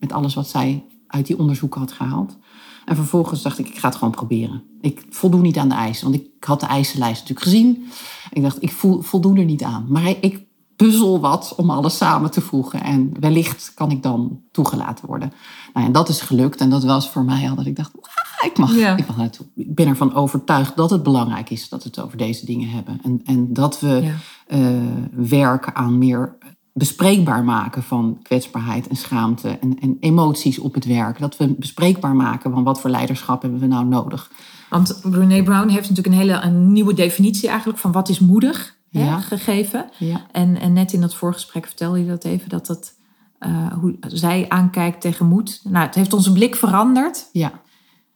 met 0.00 0.12
alles 0.12 0.34
wat 0.34 0.48
zij 0.48 0.84
uit 1.06 1.26
die 1.26 1.38
onderzoeken 1.38 1.80
had 1.80 1.92
gehaald. 1.92 2.38
En 2.84 2.96
vervolgens 2.96 3.42
dacht 3.42 3.58
ik, 3.58 3.68
ik 3.68 3.78
ga 3.78 3.88
het 3.88 3.96
gewoon 3.96 4.12
proberen. 4.14 4.62
Ik 4.80 5.04
voldoe 5.10 5.40
niet 5.40 5.56
aan 5.58 5.68
de 5.68 5.74
eisen, 5.74 6.10
want 6.10 6.22
ik 6.22 6.44
had 6.44 6.60
de 6.60 6.66
eisenlijst 6.66 7.20
natuurlijk 7.20 7.46
gezien. 7.46 7.84
Ik 8.30 8.42
dacht, 8.42 8.62
ik 8.62 8.72
voel, 8.72 9.00
voldoen 9.00 9.36
er 9.36 9.44
niet 9.44 9.62
aan. 9.62 9.86
Maar 9.88 10.14
ik 10.20 10.45
puzzel 10.76 11.20
wat 11.20 11.54
om 11.56 11.70
alles 11.70 11.96
samen 11.96 12.30
te 12.30 12.40
voegen. 12.40 12.82
En 12.82 13.12
wellicht 13.20 13.72
kan 13.74 13.90
ik 13.90 14.02
dan 14.02 14.40
toegelaten 14.52 15.06
worden. 15.06 15.32
Nou, 15.74 15.86
en 15.86 15.92
dat 15.92 16.08
is 16.08 16.20
gelukt. 16.20 16.60
En 16.60 16.70
dat 16.70 16.84
was 16.84 17.10
voor 17.10 17.24
mij 17.24 17.48
al 17.50 17.56
dat 17.56 17.66
ik 17.66 17.76
dacht, 17.76 17.90
"Ah, 17.94 18.46
ik 18.50 18.58
mag, 18.58 18.74
Ja. 18.76 18.96
ik 18.96 19.06
mag 19.06 19.16
naartoe. 19.16 19.46
Ik 19.54 19.74
ben 19.74 19.86
ervan 19.86 20.14
overtuigd 20.14 20.76
dat 20.76 20.90
het 20.90 21.02
belangrijk 21.02 21.50
is 21.50 21.68
dat 21.68 21.82
we 21.82 21.88
het 21.88 22.00
over 22.00 22.18
deze 22.18 22.46
dingen 22.46 22.68
hebben. 22.68 23.00
En, 23.02 23.20
en 23.24 23.52
dat 23.52 23.80
we 23.80 23.88
Ja. 24.02 24.12
eh, 24.46 24.68
werken 25.12 25.74
aan 25.74 25.98
meer 25.98 26.36
bespreekbaar 26.72 27.44
maken 27.44 27.82
van 27.82 28.18
kwetsbaarheid 28.22 28.88
en 28.88 28.96
schaamte 28.96 29.48
en, 29.48 29.78
en 29.80 29.96
emoties 30.00 30.58
op 30.58 30.74
het 30.74 30.84
werk. 30.84 31.18
Dat 31.18 31.36
we 31.36 31.54
bespreekbaar 31.58 32.14
maken 32.14 32.50
van 32.52 32.64
wat 32.64 32.80
voor 32.80 32.90
leiderschap 32.90 33.42
hebben 33.42 33.60
we 33.60 33.66
nou 33.66 33.84
nodig. 33.86 34.30
Want 34.70 35.00
Brene 35.10 35.42
Brown 35.42 35.68
heeft 35.68 35.88
natuurlijk 35.88 36.06
een 36.06 36.20
hele 36.22 36.40
een 36.40 36.72
nieuwe 36.72 36.94
definitie 36.94 37.48
eigenlijk 37.48 37.78
van 37.78 37.92
wat 37.92 38.08
is 38.08 38.18
moedig 38.18 38.75
hè, 38.98 39.04
Ja. 39.04 39.20
gegeven. 39.20 39.90
Ja. 39.98 40.26
En, 40.32 40.60
en 40.60 40.72
net 40.72 40.92
in 40.92 41.00
dat 41.00 41.14
voorgesprek 41.14 41.66
vertelde 41.66 41.98
je 41.98 42.06
dat 42.06 42.24
even, 42.24 42.48
dat 42.48 42.66
dat, 42.66 42.92
eh, 43.38 43.72
hoe 43.72 43.96
zij 44.08 44.48
aankijkt 44.48 45.00
tegen 45.00 45.26
moed. 45.26 45.60
Nou, 45.64 45.86
het 45.86 45.94
heeft 45.94 46.12
onze 46.12 46.32
blik 46.32 46.56
veranderd. 46.56 47.28
Ja, 47.32 47.52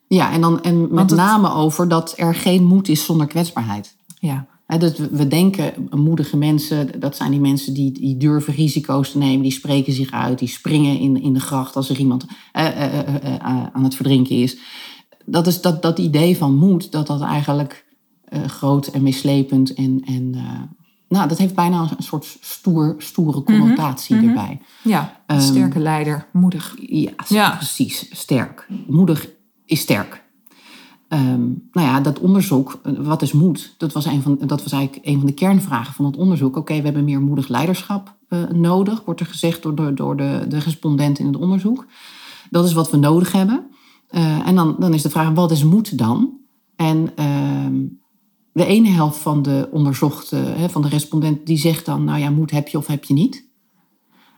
ja 0.08 0.32
en, 0.32 0.40
dan, 0.40 0.62
en 0.62 0.80
met 0.80 0.90
Want 0.90 1.10
het- 1.10 1.18
name 1.18 1.52
over 1.52 1.88
dat 1.88 2.14
er 2.16 2.34
geen 2.34 2.64
moed 2.64 2.88
is 2.88 3.04
zonder 3.04 3.26
kwetsbaarheid. 3.26 3.96
Ja, 4.18 4.46
dat 4.78 4.96
we, 4.98 5.08
we 5.12 5.28
denken, 5.28 5.88
moedige 5.90 6.36
mensen, 6.36 7.00
dat 7.00 7.16
zijn 7.16 7.30
die 7.30 7.40
mensen 7.40 7.74
die, 7.74 7.92
die 7.92 8.16
durven 8.16 8.54
risico's 8.54 9.10
te 9.12 9.18
nemen, 9.18 9.42
die 9.42 9.52
spreken 9.52 9.92
zich 9.92 10.10
uit, 10.10 10.38
die 10.38 10.48
springen 10.48 10.98
in, 10.98 11.22
in 11.22 11.32
de 11.32 11.40
gracht 11.40 11.76
als 11.76 11.90
er 11.90 11.98
iemand 11.98 12.24
eh, 12.52 12.98
eh, 12.98 13.34
aan 13.72 13.84
het 13.84 13.94
verdrinken 13.94 14.36
is. 14.36 14.56
Dat 15.24 15.46
is 15.46 15.60
dat, 15.60 15.82
dat 15.82 15.98
idee 15.98 16.36
van 16.36 16.54
moed, 16.56 16.92
dat 16.92 17.06
dat 17.06 17.20
eigenlijk 17.20 17.84
eh, 18.30 18.44
groot 18.44 18.86
en 18.86 19.02
meeslepend 19.02 19.74
en, 19.74 20.02
en 20.06 20.34
eh, 20.34 20.60
nou, 21.08 21.28
dat 21.28 21.38
heeft 21.38 21.54
bijna 21.54 21.80
een 21.96 22.02
soort 22.02 22.36
stoer, 22.40 22.94
stoere 22.98 23.42
connotatie 23.42 24.16
erbij. 24.16 24.60
ja 24.82 25.20
een 25.26 25.36
Ehm, 25.36 25.44
sterke 25.46 25.78
leider, 25.78 26.26
moedig. 26.32 26.74
Ja, 26.80 27.10
Ja. 27.28 27.50
precies. 27.56 28.06
Sterk. 28.10 28.68
Moedig 28.86 29.28
is 29.64 29.80
sterk. 29.80 30.24
Ehm, 31.08 31.40
nou 31.72 31.86
ja, 31.88 32.00
dat 32.00 32.18
onderzoek, 32.18 32.80
eh, 32.82 32.92
wat 32.98 33.22
is 33.22 33.32
moed? 33.32 33.74
Dat 33.78 33.92
was, 33.92 34.04
een 34.04 34.22
van, 34.22 34.38
dat 34.46 34.62
was 34.62 34.72
eigenlijk 34.72 35.06
een 35.06 35.16
van 35.18 35.26
de 35.26 35.32
kernvragen 35.32 35.94
van 35.94 36.04
het 36.04 36.16
onderzoek. 36.16 36.56
Oké, 36.56 36.76
we 36.76 36.82
hebben 36.84 37.04
meer 37.04 37.20
moedig 37.20 37.48
leiderschap 37.48 38.18
nodig, 38.52 39.02
wordt 39.04 39.20
er 39.20 39.26
gezegd 39.26 39.62
door, 39.62 39.74
de, 39.74 39.94
door 39.94 40.16
de, 40.16 40.44
de 40.48 40.58
respondenten 40.58 41.24
in 41.24 41.32
het 41.32 41.40
onderzoek. 41.42 41.86
Dat 42.50 42.64
is 42.64 42.72
wat 42.72 42.90
we 42.90 42.96
nodig 42.96 43.32
hebben. 43.32 43.66
En 44.44 44.54
dan, 44.54 44.76
dan 44.78 44.94
is 44.94 45.02
de 45.02 45.10
vraag, 45.10 45.30
wat 45.30 45.50
is 45.50 45.64
moed 45.64 45.98
dan? 45.98 46.38
En 46.76 47.12
ehm, 47.16 47.74
de 48.52 48.64
ene 48.64 48.88
helft 48.88 49.18
van 49.18 49.42
de 49.42 49.68
onderzochten, 49.70 50.58
hè, 50.58 50.68
van 50.68 50.82
de 50.82 50.88
respondenten, 50.88 51.44
die 51.44 51.58
zegt 51.58 51.84
dan, 51.84 52.04
nou 52.04 52.18
ja, 52.18 52.30
moed 52.30 52.50
heb 52.50 52.68
je 52.68 52.78
of 52.78 52.86
heb 52.86 53.04
je 53.04 53.14
niet. 53.14 53.48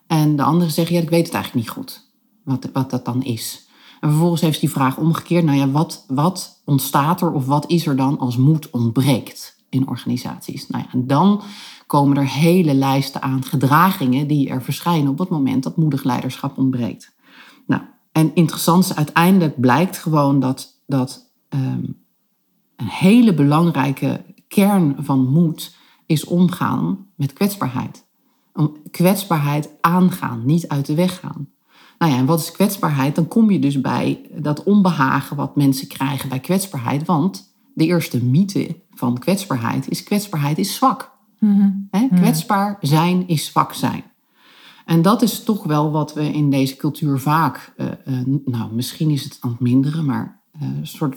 En 0.07 0.37
de 0.37 0.42
andere 0.42 0.71
zeggen, 0.71 0.97
ja, 0.97 1.02
ik 1.02 1.11
weet 1.11 1.25
het 1.26 1.35
eigenlijk 1.35 1.64
niet 1.64 1.75
goed, 1.75 2.11
wat, 2.45 2.69
wat 2.73 2.90
dat 2.90 3.04
dan 3.04 3.23
is. 3.25 3.66
En 4.00 4.09
vervolgens 4.09 4.40
heeft 4.40 4.61
die 4.61 4.71
vraag 4.71 4.97
omgekeerd, 4.97 5.45
nou 5.45 5.59
ja, 5.59 5.71
wat, 5.71 6.04
wat 6.09 6.62
ontstaat 6.64 7.21
er 7.21 7.33
of 7.33 7.47
wat 7.47 7.71
is 7.71 7.87
er 7.87 7.97
dan 7.97 8.19
als 8.19 8.37
moed 8.37 8.71
ontbreekt 8.71 9.57
in 9.69 9.88
organisaties? 9.88 10.69
Nou 10.69 10.85
ja, 10.85 10.92
en 10.92 11.07
dan 11.07 11.42
komen 11.87 12.16
er 12.16 12.28
hele 12.28 12.75
lijsten 12.75 13.23
aan 13.23 13.45
gedragingen 13.45 14.26
die 14.26 14.49
er 14.49 14.62
verschijnen 14.62 15.11
op 15.11 15.19
het 15.19 15.28
moment 15.28 15.62
dat 15.62 15.76
moedig 15.76 16.04
leiderschap 16.04 16.59
ontbreekt. 16.59 17.14
Nou, 17.66 17.83
en 18.12 18.35
interessant 18.35 18.97
uiteindelijk 18.97 19.61
blijkt 19.61 19.99
gewoon 19.99 20.40
dat, 20.40 20.83
dat 20.87 21.33
ehm, 21.49 21.85
hele 22.89 23.35
belangrijke 23.35 24.25
kern 24.49 24.97
van 24.99 25.29
moed 25.33 25.77
is 26.07 26.25
omgaan 26.25 27.07
met 27.17 27.33
kwetsbaarheid. 27.33 28.07
Om 28.55 28.77
kwetsbaarheid 28.91 29.71
aangaan, 29.81 30.43
niet 30.45 30.69
uit 30.69 30.87
de 30.87 30.95
weg 30.95 31.21
gaan. 31.21 31.49
Nou 31.99 32.12
ja, 32.12 32.19
en 32.19 32.27
wat 32.27 32.41
is 32.41 32.53
kwetsbaarheid? 32.53 33.15
Dan 33.15 33.29
kom 33.29 33.51
je 33.51 33.59
dus 33.59 33.81
bij 33.81 34.21
dat 34.37 34.62
onbehagen 34.62 35.37
wat 35.37 35.57
mensen 35.57 35.89
krijgen 35.89 36.29
bij 36.29 36.41
kwetsbaarheid. 36.41 37.07
Want 37.07 37.55
de 37.75 37.87
eerste 37.87 38.25
mythe 38.25 38.77
van 38.91 39.19
kwetsbaarheid 39.19 39.89
is 39.89 40.03
kwetsbaarheid 40.03 40.59
is 40.59 40.75
zwak. 40.75 41.11
Mm 41.39 41.89
kwetsbaar 42.15 42.77
zijn 42.81 43.29
is 43.29 43.45
zwak 43.45 43.73
zijn. 43.73 44.05
En 44.85 45.03
dat 45.03 45.23
is 45.23 45.45
toch 45.45 45.65
wel 45.65 45.91
wat 45.91 46.15
we 46.15 46.33
in 46.33 46.51
deze 46.51 46.77
cultuur 46.77 47.19
vaak, 47.19 47.75
uh, 47.77 47.87
uh, 48.05 48.39
nou 48.45 48.75
misschien 48.75 49.11
is 49.11 49.25
het 49.25 49.37
aan 49.41 49.51
het 49.51 49.61
minderen, 49.61 50.05
maar 50.05 50.43
uh, 50.57 50.62
een 50.62 50.87
soort 50.87 51.17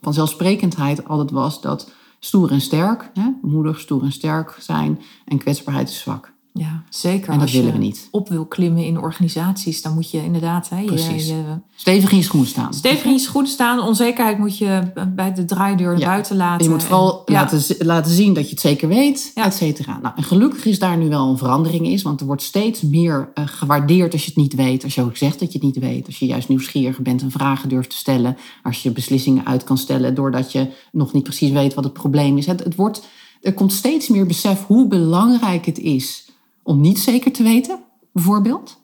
vanzelfsprekendheid 0.00 1.08
altijd 1.08 1.30
was 1.30 1.60
dat 1.60 1.92
stoer 2.18 2.50
en 2.50 2.60
sterk, 2.60 3.10
hè, 3.14 3.30
moedig, 3.42 3.80
stoer 3.80 4.02
en 4.02 4.12
sterk 4.12 4.56
zijn 4.58 5.00
en 5.24 5.38
kwetsbaarheid 5.38 5.88
is 5.88 5.98
zwak. 5.98 6.32
Ja, 6.52 6.82
zeker. 6.88 7.32
En 7.32 7.38
dat 7.38 7.50
willen 7.50 7.72
we 7.72 7.78
niet. 7.78 8.08
op 8.10 8.28
wil 8.28 8.46
klimmen 8.46 8.84
in 8.84 8.98
organisaties, 8.98 9.82
dan 9.82 9.94
moet 9.94 10.10
je 10.10 10.24
inderdaad... 10.24 10.68
Hè, 10.68 10.84
Precies. 10.84 11.26
Je, 11.26 11.34
je, 11.34 11.58
stevig 11.76 12.10
in 12.10 12.16
je 12.16 12.22
schoenen 12.22 12.48
staan. 12.48 12.74
Stevig 12.74 13.04
in 13.04 13.12
je 13.12 13.18
schoenen 13.18 13.50
staan. 13.50 13.80
Onzekerheid 13.80 14.38
moet 14.38 14.58
je 14.58 14.92
bij 15.14 15.34
de 15.34 15.44
draaideur 15.44 15.98
naar 15.98 16.08
buiten 16.08 16.36
laten. 16.36 16.64
Je 16.64 16.70
moet 16.70 16.82
vooral 16.82 17.24
en, 17.24 17.32
laten, 17.32 17.86
laten 17.86 18.12
zien 18.12 18.34
dat 18.34 18.44
je 18.44 18.50
het 18.50 18.60
zeker 18.60 18.88
weet, 18.88 19.32
ja. 19.34 19.44
et 19.44 19.54
cetera. 19.54 19.98
Nou, 20.02 20.14
en 20.16 20.22
gelukkig 20.22 20.64
is 20.64 20.78
daar 20.78 20.96
nu 20.96 21.08
wel 21.08 21.28
een 21.28 21.38
verandering 21.38 21.86
in. 21.86 22.00
Want 22.02 22.20
er 22.20 22.26
wordt 22.26 22.42
steeds 22.42 22.82
meer 22.82 23.30
uh, 23.34 23.44
gewaardeerd 23.46 24.12
als 24.12 24.24
je 24.24 24.28
het 24.28 24.40
niet 24.40 24.54
weet. 24.54 24.84
Als 24.84 24.94
je 24.94 25.02
ook 25.02 25.16
zegt 25.16 25.38
dat 25.40 25.52
je 25.52 25.58
het 25.58 25.66
niet 25.66 25.78
weet. 25.78 26.06
Als 26.06 26.18
je 26.18 26.26
juist 26.26 26.48
nieuwsgierig 26.48 27.00
bent 27.00 27.22
en 27.22 27.30
vragen 27.30 27.68
durft 27.68 27.90
te 27.90 27.96
stellen. 27.96 28.36
Als 28.62 28.82
je 28.82 28.90
beslissingen 28.90 29.46
uit 29.46 29.64
kan 29.64 29.78
stellen 29.78 30.14
doordat 30.14 30.52
je 30.52 30.66
nog 30.92 31.12
niet 31.12 31.22
precies 31.22 31.50
weet 31.50 31.74
wat 31.74 31.84
het 31.84 31.92
probleem 31.92 32.38
is. 32.38 32.46
Het, 32.46 32.64
het 32.64 32.74
wordt, 32.74 33.02
er 33.40 33.54
komt 33.54 33.72
steeds 33.72 34.08
meer 34.08 34.26
besef 34.26 34.66
hoe 34.66 34.88
belangrijk 34.88 35.66
het 35.66 35.78
is 35.78 36.28
om 36.70 36.80
niet 36.80 36.98
zeker 36.98 37.32
te 37.32 37.42
weten, 37.42 37.78
bijvoorbeeld. 38.12 38.78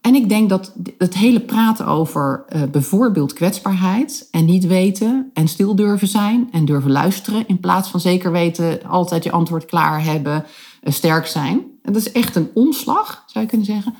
En 0.00 0.14
ik 0.14 0.28
denk 0.28 0.48
dat 0.48 0.72
het 0.98 1.14
hele 1.14 1.40
praten 1.40 1.86
over 1.86 2.44
uh, 2.48 2.62
bijvoorbeeld 2.62 3.32
kwetsbaarheid 3.32 4.28
en 4.30 4.44
niet 4.44 4.66
weten 4.66 5.30
en 5.32 5.48
stil 5.48 5.74
durven 5.74 6.08
zijn 6.08 6.48
en 6.52 6.64
durven 6.64 6.90
luisteren 6.90 7.48
in 7.48 7.60
plaats 7.60 7.88
van 7.88 8.00
zeker 8.00 8.32
weten, 8.32 8.84
altijd 8.84 9.24
je 9.24 9.30
antwoord 9.30 9.64
klaar 9.64 10.04
hebben, 10.04 10.44
uh, 10.82 10.92
sterk 10.92 11.26
zijn. 11.26 11.64
En 11.82 11.92
dat 11.92 12.02
is 12.02 12.12
echt 12.12 12.36
een 12.36 12.50
omslag, 12.54 13.24
zou 13.26 13.44
je 13.44 13.50
kunnen 13.50 13.66
zeggen. 13.66 13.94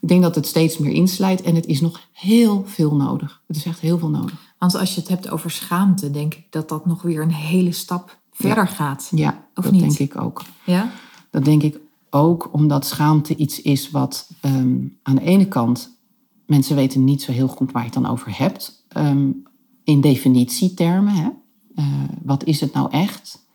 Ik 0.00 0.08
denk 0.08 0.22
dat 0.22 0.34
het 0.34 0.46
steeds 0.46 0.78
meer 0.78 0.92
inslijt 0.92 1.42
en 1.42 1.54
het 1.54 1.66
is 1.66 1.80
nog 1.80 2.00
heel 2.12 2.64
veel 2.66 2.94
nodig. 2.94 3.40
Het 3.46 3.56
is 3.56 3.64
echt 3.64 3.80
heel 3.80 3.98
veel 3.98 4.10
nodig. 4.10 4.34
Want 4.58 4.74
als 4.74 4.94
je 4.94 5.00
het 5.00 5.08
hebt 5.08 5.30
over 5.30 5.50
schaamte, 5.50 6.10
denk 6.10 6.34
ik 6.34 6.46
dat 6.50 6.68
dat 6.68 6.86
nog 6.86 7.02
weer 7.02 7.22
een 7.22 7.32
hele 7.32 7.72
stap 7.72 8.18
verder 8.32 8.64
ja. 8.64 8.70
gaat. 8.70 9.08
Ja, 9.14 9.44
of 9.54 9.64
dat 9.64 9.72
niet? 9.72 9.80
denk 9.80 9.98
ik 9.98 10.20
ook. 10.20 10.42
Ja? 10.64 10.90
Dat 11.30 11.44
denk 11.44 11.62
ik 11.62 11.78
ook 12.10 12.48
omdat 12.52 12.86
schaamte 12.86 13.36
iets 13.36 13.62
is 13.62 13.90
wat 13.90 14.30
um, 14.44 14.98
aan 15.02 15.14
de 15.14 15.24
ene 15.24 15.48
kant 15.48 15.98
mensen 16.46 16.76
weten 16.76 17.04
niet 17.04 17.22
zo 17.22 17.32
heel 17.32 17.48
goed 17.48 17.72
waar 17.72 17.82
je 17.82 17.90
het 17.90 18.02
dan 18.02 18.12
over 18.12 18.38
hebt. 18.38 18.86
Um, 18.96 19.42
in 19.84 20.00
definitietermen, 20.00 21.14
hè? 21.14 21.28
Uh, 21.76 21.84
wat 22.22 22.44
is 22.44 22.60
het 22.60 22.72
nou 22.72 22.90
echt? 22.90 23.46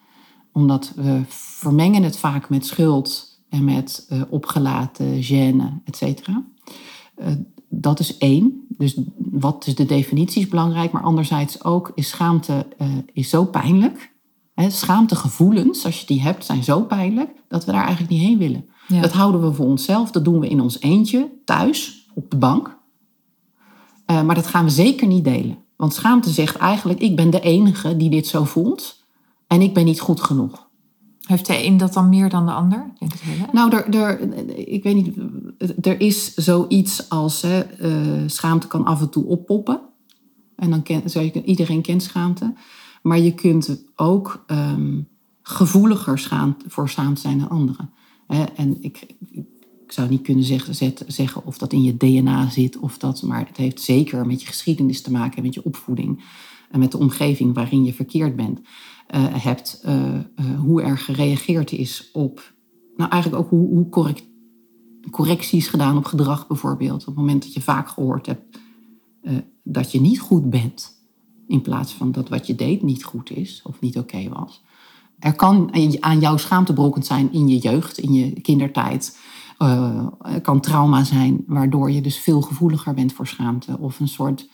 Omdat 0.52 0.94
we 0.96 1.22
vermengen 1.28 2.04
het 2.04 2.18
vaak 2.18 2.50
met 2.50 2.66
schuld 2.66 3.40
en 3.50 3.64
met 3.64 4.08
uh, 4.10 4.22
opgelaten, 4.30 5.24
gêne, 5.24 5.82
et 5.84 5.96
cetera. 5.96 6.46
Uh, 7.18 7.28
dat 7.70 8.00
is 8.00 8.18
één. 8.18 8.66
Dus 8.70 9.00
wat 9.18 9.68
is 9.68 9.76
de 9.76 9.86
definitie 9.86 10.42
is 10.42 10.48
belangrijk, 10.48 10.92
maar 10.92 11.04
anderzijds 11.04 11.64
ook 11.64 11.92
is 11.96 12.10
schaamte 12.10 12.68
is 13.14 13.30
zo 13.30 13.46
pijnlijk. 13.46 14.15
He, 14.56 14.70
schaamtegevoelens, 14.70 15.86
als 15.86 16.00
je 16.00 16.06
die 16.06 16.22
hebt, 16.22 16.46
zijn 16.46 16.64
zo 16.64 16.82
pijnlijk 16.82 17.30
dat 17.48 17.66
we 17.66 17.72
daar 17.72 17.84
eigenlijk 17.84 18.12
niet 18.12 18.22
heen 18.22 18.38
willen. 18.38 18.66
Ja. 18.88 19.02
Dat 19.02 19.12
houden 19.12 19.42
we 19.42 19.54
voor 19.54 19.66
onszelf, 19.66 20.12
dat 20.12 20.24
doen 20.24 20.40
we 20.40 20.48
in 20.48 20.62
ons 20.62 20.82
eentje, 20.82 21.32
thuis, 21.46 22.08
op 22.14 22.32
de 22.32 22.38
bank. 22.38 22.78
Uh, 24.12 24.22
maar 24.22 24.36
dat 24.36 24.48
gaan 24.48 24.66
we 24.66 24.72
zeker 24.72 25.08
niet 25.08 25.24
delen. 25.24 25.58
Want 25.76 25.94
schaamte 25.94 26.30
zegt 26.30 26.56
eigenlijk, 26.56 27.00
ik 27.00 27.16
ben 27.16 27.30
de 27.30 27.40
enige 27.40 27.98
die 27.98 28.10
dit 28.10 28.28
zo 28.28 28.44
voelt 28.44 29.04
en 29.48 29.62
ik 29.62 29.74
ben 29.74 29.86
niet 29.86 30.00
goed 30.00 30.22
genoeg. 30.22 30.68
Heeft 31.22 31.46
de 31.46 31.66
een 31.66 31.78
dat 31.78 31.94
dan 31.94 32.10
meer 32.10 32.30
dan 32.30 32.46
de 32.46 32.52
ander? 32.52 32.94
Denk 33.00 33.12
het 33.14 33.54
nou, 33.54 33.76
er, 33.76 33.96
er, 33.96 34.20
ik 34.68 34.84
weet 34.84 34.96
niet, 34.96 35.16
er 35.86 36.02
is 36.02 36.34
zoiets 36.34 37.10
als 37.10 37.42
hè, 37.42 37.64
uh, 37.82 38.24
schaamte 38.26 38.68
kan 38.68 38.86
af 38.86 39.02
en 39.02 39.10
toe 39.10 39.26
oppoppen. 39.26 39.80
En 40.56 40.70
dan 40.70 40.84
ken, 40.84 41.04
iedereen 41.46 41.82
kent 41.82 42.04
schaamte. 42.04 42.54
Maar 43.06 43.20
je 43.20 43.34
kunt 43.34 43.84
ook 43.96 44.46
um, 44.48 45.08
gevoeliger 45.42 46.20
schaam, 46.20 46.56
voor 46.68 46.90
zijn 46.90 47.40
dan 47.40 47.50
anderen. 47.50 47.90
En 48.56 48.78
ik, 48.82 49.06
ik 49.30 49.92
zou 49.92 50.10
niet 50.10 50.22
kunnen 50.22 50.44
zeggen, 50.44 50.96
zeggen 51.08 51.46
of 51.46 51.58
dat 51.58 51.74
in 51.74 51.84
je 51.84 51.98
DNA 51.98 52.50
zit, 52.50 52.78
of 52.78 52.98
dat, 52.98 53.22
maar 53.22 53.48
het 53.48 53.58
heeft 53.58 53.82
zeker 53.82 54.26
met 54.26 54.42
je 54.42 54.48
geschiedenis 54.48 55.02
te 55.02 55.12
maken, 55.12 55.44
met 55.44 55.54
je 55.54 55.66
opvoeding 55.66 56.24
en 56.72 56.80
met 56.80 56.92
de 56.92 56.98
omgeving 56.98 57.54
waarin 57.54 57.86
je 57.86 57.94
verkeerd 57.94 58.36
bent. 58.36 58.60
Uh, 59.16 59.26
hebt 59.44 59.82
uh, 59.86 60.14
uh, 60.14 60.60
hoe 60.60 60.82
er 60.82 60.98
gereageerd 60.98 61.72
is 61.72 62.10
op, 62.14 62.54
nou 62.96 63.10
eigenlijk 63.12 63.44
ook 63.44 63.50
hoe, 63.50 63.68
hoe 63.68 63.90
correct, 63.90 64.24
correcties 65.10 65.68
gedaan 65.68 65.98
op 65.98 66.06
gedrag 66.06 66.48
bijvoorbeeld. 66.48 67.02
Op 67.02 67.06
het 67.06 67.16
moment 67.16 67.44
dat 67.44 67.54
je 67.54 67.62
vaak 67.62 67.90
gehoord 67.90 68.26
hebt 68.26 68.60
dat 69.64 69.92
je 69.92 70.02
niet 70.02 70.20
goed 70.20 70.50
bent 70.50 70.95
in 71.48 71.62
plaats 71.62 71.94
van 71.94 72.12
dat 72.12 72.30
wat 72.30 72.48
je 72.48 72.56
deed 72.56 72.82
niet 72.82 73.04
goed 73.04 73.30
is 73.30 73.62
of 73.64 73.80
niet 73.80 73.98
oké 73.98 74.16
okay 74.16 74.30
was. 74.30 74.64
Er 75.20 75.36
kan 75.36 75.76
aan 76.00 76.20
jouw 76.20 76.38
schaamte 76.38 76.74
brokkend 76.74 77.06
zijn 77.06 77.34
in 77.34 77.48
je 77.48 77.58
jeugd, 77.58 77.98
in 77.98 78.14
je 78.14 78.42
kindertijd. 78.42 79.18
Uh, 79.60 80.08
er 80.22 80.42
kan 80.42 80.60
trauma 80.60 81.04
zijn, 81.04 81.44
waardoor 81.48 81.92
je 81.92 82.02
dus 82.02 82.18
veel 82.18 82.42
gevoeliger 82.42 82.94
bent 82.94 83.14
voor 83.14 83.28
schaamte. 83.28 83.78
Of 83.80 84.00
een 84.00 84.08
soort 84.08 84.48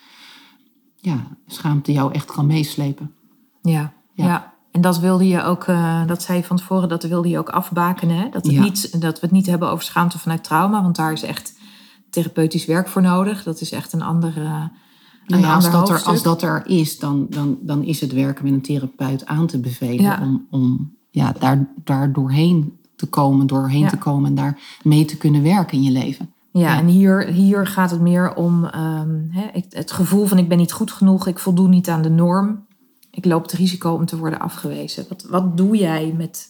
ja, 0.96 1.28
schaamte 1.48 1.92
jou 1.92 2.14
echt 2.14 2.32
kan 2.32 2.46
meeslepen. 2.46 3.14
Ja, 3.62 3.94
ja. 4.14 4.26
ja. 4.26 4.54
En 4.72 4.82
dat 4.82 5.00
wilde 5.00 5.28
je 5.28 5.44
ook, 5.44 5.68
uh, 5.68 6.08
dat 6.08 6.22
zei 6.22 6.38
je 6.38 6.44
van 6.44 6.58
tevoren, 6.58 6.90
dat 6.90 7.04
wilde 7.04 7.30
je 7.30 7.38
ook 7.38 7.50
afbakenen. 7.50 8.18
Hè? 8.18 8.30
Dat, 8.30 8.46
het 8.46 8.54
Ja. 8.54 8.62
niet, 8.62 9.02
dat 9.02 9.20
we 9.20 9.26
het 9.26 9.36
niet 9.36 9.46
hebben 9.46 9.70
over 9.70 9.84
schaamte 9.84 10.20
vanuit 10.20 10.44
trauma, 10.44 10.82
want 10.82 10.96
daar 10.96 11.12
is 11.12 11.24
echt 11.24 11.60
therapeutisch 12.10 12.66
werk 12.66 12.88
voor 12.88 13.02
nodig. 13.02 13.44
Dat 13.44 13.62
is 13.62 13.72
echt 13.72 13.94
een 13.94 14.02
andere. 14.02 14.72
Nou 15.28 15.42
ja, 15.42 15.56
als, 15.56 15.72
dat 15.72 15.90
er, 15.90 16.01
als 16.04 16.24
dat 16.24 16.42
er 16.42 16.63
is, 16.66 17.00
dan, 17.00 17.28
dan, 17.30 17.58
dan 17.62 17.84
is 17.84 18.01
het 18.01 18.13
werken 18.13 18.44
met 18.44 18.54
een 18.54 18.62
therapeut 18.62 19.25
aan 19.25 19.48
te 19.48 19.60
bevelen 19.60 20.01
Ja. 20.04 20.20
om, 20.22 20.48
om 20.50 20.96
ja, 21.10 21.34
daar, 21.40 21.70
daar 21.84 22.13
doorheen 22.13 22.78
te 22.96 23.06
komen, 23.08 23.48
doorheen 23.48 23.82
Ja. 23.82 23.90
te 23.90 23.98
komen 23.98 24.30
en 24.30 24.36
daar 24.36 24.60
mee 24.84 25.06
te 25.06 25.18
kunnen 25.18 25.44
werken 25.44 25.78
in 25.78 25.84
je 25.84 25.92
leven. 25.92 26.34
Ja, 26.51 26.78
en 26.78 26.88
hier, 26.88 27.25
hier 27.28 27.68
gaat 27.68 27.92
het 27.92 28.01
meer 28.01 28.34
om 28.36 28.66
ehm, 28.66 29.20
het 29.70 29.92
gevoel 29.92 30.25
van 30.25 30.38
ik 30.38 30.50
ben 30.50 30.58
niet 30.58 30.72
goed 30.72 30.92
genoeg, 30.92 31.28
ik 31.28 31.40
voldoe 31.40 31.68
niet 31.68 31.90
aan 31.90 32.01
de 32.01 32.10
norm. 32.10 32.66
Ik 33.12 33.25
loop 33.25 33.42
het 33.42 33.51
risico 33.51 33.94
om 33.94 34.06
te 34.06 34.18
worden 34.18 34.40
afgewezen. 34.40 35.06
Wat, 35.10 35.25
wat 35.30 35.58
doe 35.58 35.78
jij 35.78 36.13
met 36.18 36.48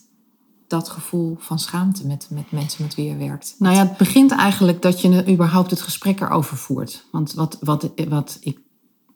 dat 0.72 0.90
gevoel 0.90 1.36
van 1.40 1.60
schaamte 1.60 2.08
met, 2.08 2.28
met 2.30 2.52
mensen 2.52 2.84
met 2.84 2.96
wie 2.96 3.06
je 3.06 3.16
werkt? 3.16 3.56
Nou 3.58 3.76
ja, 3.76 3.88
het 3.88 3.98
begint 3.98 4.32
eigenlijk 4.32 4.82
dat 4.82 5.02
je 5.02 5.32
überhaupt 5.32 5.72
het 5.72 5.82
gesprek 5.82 6.20
erover 6.20 6.58
voert. 6.58 7.06
Want 7.12 7.34
wat, 7.34 7.58
wat, 7.62 7.92
wat 8.10 8.38
ik 8.42 8.60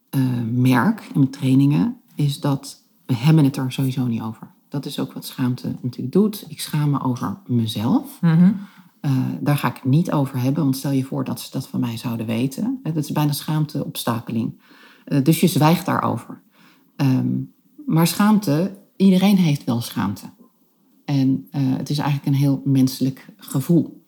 eh, 0.09 0.21
merk 0.51 1.01
in 1.13 1.19
mijn 1.19 1.31
trainingen 1.31 1.97
is 2.15 2.39
dat 2.39 2.83
we 3.05 3.15
hebben 3.15 3.43
het 3.43 3.57
er 3.57 3.71
sowieso 3.71 4.05
niet 4.05 4.21
over. 4.21 4.47
Dat 4.69 4.85
is 4.85 4.99
ook 4.99 5.13
wat 5.13 5.25
schaamte 5.25 5.75
natuurlijk 5.81 6.13
doet. 6.13 6.45
Ik 6.47 6.61
schaam 6.61 6.89
me 6.89 7.01
over 7.01 7.37
mezelf. 7.45 8.21
Mhm. 8.21 8.51
Eh, 8.99 9.11
daar 9.39 9.57
ga 9.57 9.67
ik 9.67 9.75
het 9.75 9.83
niet 9.83 10.11
over 10.11 10.39
hebben, 10.39 10.63
want 10.63 10.77
stel 10.77 10.91
je 10.91 11.03
voor 11.03 11.23
dat 11.23 11.39
ze 11.39 11.51
dat 11.51 11.67
van 11.67 11.79
mij 11.79 11.97
zouden 11.97 12.25
weten. 12.25 12.79
Dat 12.83 12.95
is 12.95 13.11
bijna 13.11 13.31
schaamteopstapeling. 13.31 14.61
Eh, 15.05 15.23
dus 15.23 15.39
je 15.39 15.47
zwijgt 15.47 15.85
daarover. 15.85 16.41
Ehm, 16.95 17.33
maar 17.85 18.07
schaamte, 18.07 18.77
iedereen 18.95 19.37
heeft 19.37 19.63
wel 19.63 19.81
schaamte. 19.81 20.25
En 21.05 21.47
eh, 21.51 21.61
het 21.63 21.89
is 21.89 21.97
eigenlijk 21.97 22.27
een 22.27 22.41
heel 22.41 22.61
menselijk 22.63 23.27
gevoel. 23.37 24.03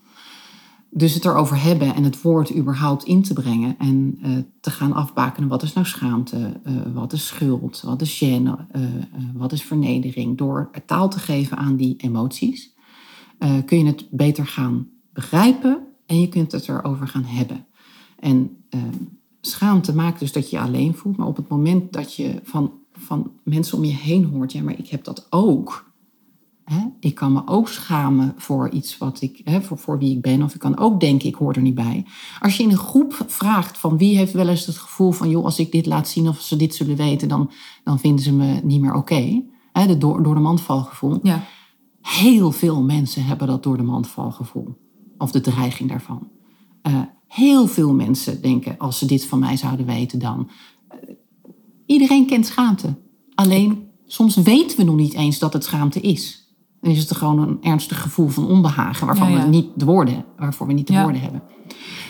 Dus 0.90 1.14
het 1.14 1.26
erover 1.26 1.62
hebben 1.62 1.96
en 1.96 2.04
het 2.04 2.22
woord 2.22 2.56
überhaupt 2.56 3.04
in 3.04 3.22
te 3.22 3.34
brengen 3.34 3.76
en 3.78 4.18
eh, 4.22 4.32
te 4.60 4.72
gaan 4.72 4.94
afbakenen. 4.94 5.50
Wat 5.50 5.64
is 5.64 5.74
nou 5.74 5.86
schaamte? 5.86 6.60
Eh, 6.64 6.74
wat 6.94 7.14
is 7.14 7.28
schuld? 7.28 7.82
Wat 7.82 8.02
is 8.02 8.24
gêne? 8.24 8.56
Wat 9.34 9.52
is 9.52 9.64
vernedering? 9.64 10.38
Door 10.38 10.70
taal 10.86 11.10
te 11.10 11.20
geven 11.20 11.58
aan 11.58 11.76
die 11.76 11.96
emoties 11.98 12.76
kun 13.66 13.78
je 13.78 13.86
het 13.86 14.08
beter 14.10 14.48
gaan 14.48 14.88
begrijpen 15.14 15.88
en 16.06 16.22
je 16.22 16.30
kunt 16.30 16.52
het 16.52 16.68
erover 16.68 17.08
gaan 17.08 17.24
hebben. 17.24 17.66
En 18.20 18.58
eh, 18.70 18.82
schaamte 19.42 19.96
maakt 19.96 20.20
dus 20.20 20.32
dat 20.32 20.50
je 20.50 20.56
je 20.56 20.64
alleen 20.64 20.96
voelt, 20.96 21.18
maar 21.18 21.28
op 21.28 21.36
het 21.36 21.48
moment 21.48 21.94
dat 21.94 22.16
je 22.16 22.40
van, 22.44 22.74
van 22.92 23.32
mensen 23.44 23.78
om 23.78 23.84
je 23.84 23.94
heen 23.94 24.26
hoort, 24.26 24.52
ja, 24.52 24.64
maar 24.64 24.78
ik 24.80 24.88
heb 24.88 25.04
dat 25.04 25.28
ook? 25.30 25.87
Ik 27.00 27.16
kan 27.16 27.34
me 27.34 27.42
ook 27.46 27.70
schamen 27.70 28.34
voor 28.38 28.70
iets 28.70 28.98
wat 28.98 29.22
ik, 29.22 29.42
hè, 29.44 29.62
voor, 29.62 29.78
voor 29.78 29.98
wie 29.98 30.16
ik 30.16 30.22
ben. 30.22 30.44
Of 30.44 30.54
ik 30.54 30.60
kan 30.60 30.78
ook 30.78 31.00
denken, 31.00 31.28
ik 31.28 31.36
hoor 31.36 31.54
er 31.54 31.62
niet 31.62 31.76
bij. 31.76 32.06
Als 32.40 32.58
je 32.58 32.64
in 32.64 32.72
een 32.72 32.78
groep 32.78 33.24
vraagt 33.28 33.78
van 33.78 33.98
wie 33.98 34.18
heeft 34.18 34.34
wel 34.34 34.48
eens 34.48 34.66
het 34.66 34.78
gevoel 34.78 35.12
van... 35.12 35.30
joh, 35.30 35.46
als 35.46 35.60
ik 35.60 35.72
dit 35.72 35.86
laat 35.86 36.08
zien 36.08 36.28
of 36.28 36.40
ze 36.40 36.56
dit 36.56 36.76
zullen 36.76 36.96
weten... 36.96 37.28
dan, 37.28 37.52
dan 37.84 38.00
vinden 38.00 38.24
ze 38.24 38.34
me 38.34 38.60
niet 38.64 38.82
meer 38.82 38.94
oké. 38.94 39.44
De 39.72 39.98
door, 39.98 40.24
door 40.24 40.34
de 40.34 40.42
mandvalgevoel. 40.42 41.20
Ja. 41.24 41.44
Heel 42.02 42.52
veel 42.52 42.84
mensen 42.84 43.26
hebben 43.26 43.48
dat 43.48 43.64
door 43.64 43.78
de 43.78 43.84
mandvalgevoel. 43.84 44.78
Of 45.18 45.32
de 45.32 45.42
dreiging 45.42 45.90
daarvan. 45.90 46.28
Eh, 46.82 47.02
heel 47.28 47.68
veel 47.68 47.94
mensen 47.94 48.42
denken, 48.42 48.78
als 48.78 48.98
ze 48.98 49.06
dit 49.06 49.26
van 49.26 49.40
mij 49.40 49.58
zouden 49.58 49.86
weten 49.86 50.20
dan... 50.20 50.50
eh, 50.88 50.98
iedereen 51.86 52.26
kent 52.26 52.46
schaamte. 52.46 52.96
Alleen, 53.36 53.90
soms 54.06 54.36
weten 54.36 54.78
we 54.78 54.84
nog 54.84 54.96
niet 54.96 55.14
eens 55.14 55.40
dat 55.40 55.54
het 55.54 55.64
schaamte 55.64 56.02
is. 56.02 56.47
Dan 56.82 56.92
is 56.92 57.00
het 57.00 57.18
gewoon 57.18 57.40
een 57.40 57.58
ernstig 57.62 58.02
gevoel 58.02 58.28
van 58.28 58.48
onbehagen... 58.48 59.08
waarvan 59.08 59.32
Ja, 59.32 59.38
ja. 59.38 59.44
we 59.44 59.50
niet 59.50 59.68
de 59.76 59.86
woorden, 59.86 60.26
waarvoor 60.38 60.68
we 60.68 60.74
niet 60.74 60.88
de 60.88 60.94
Ja. 60.94 61.04
woorden 61.04 61.22
hebben. 61.22 61.42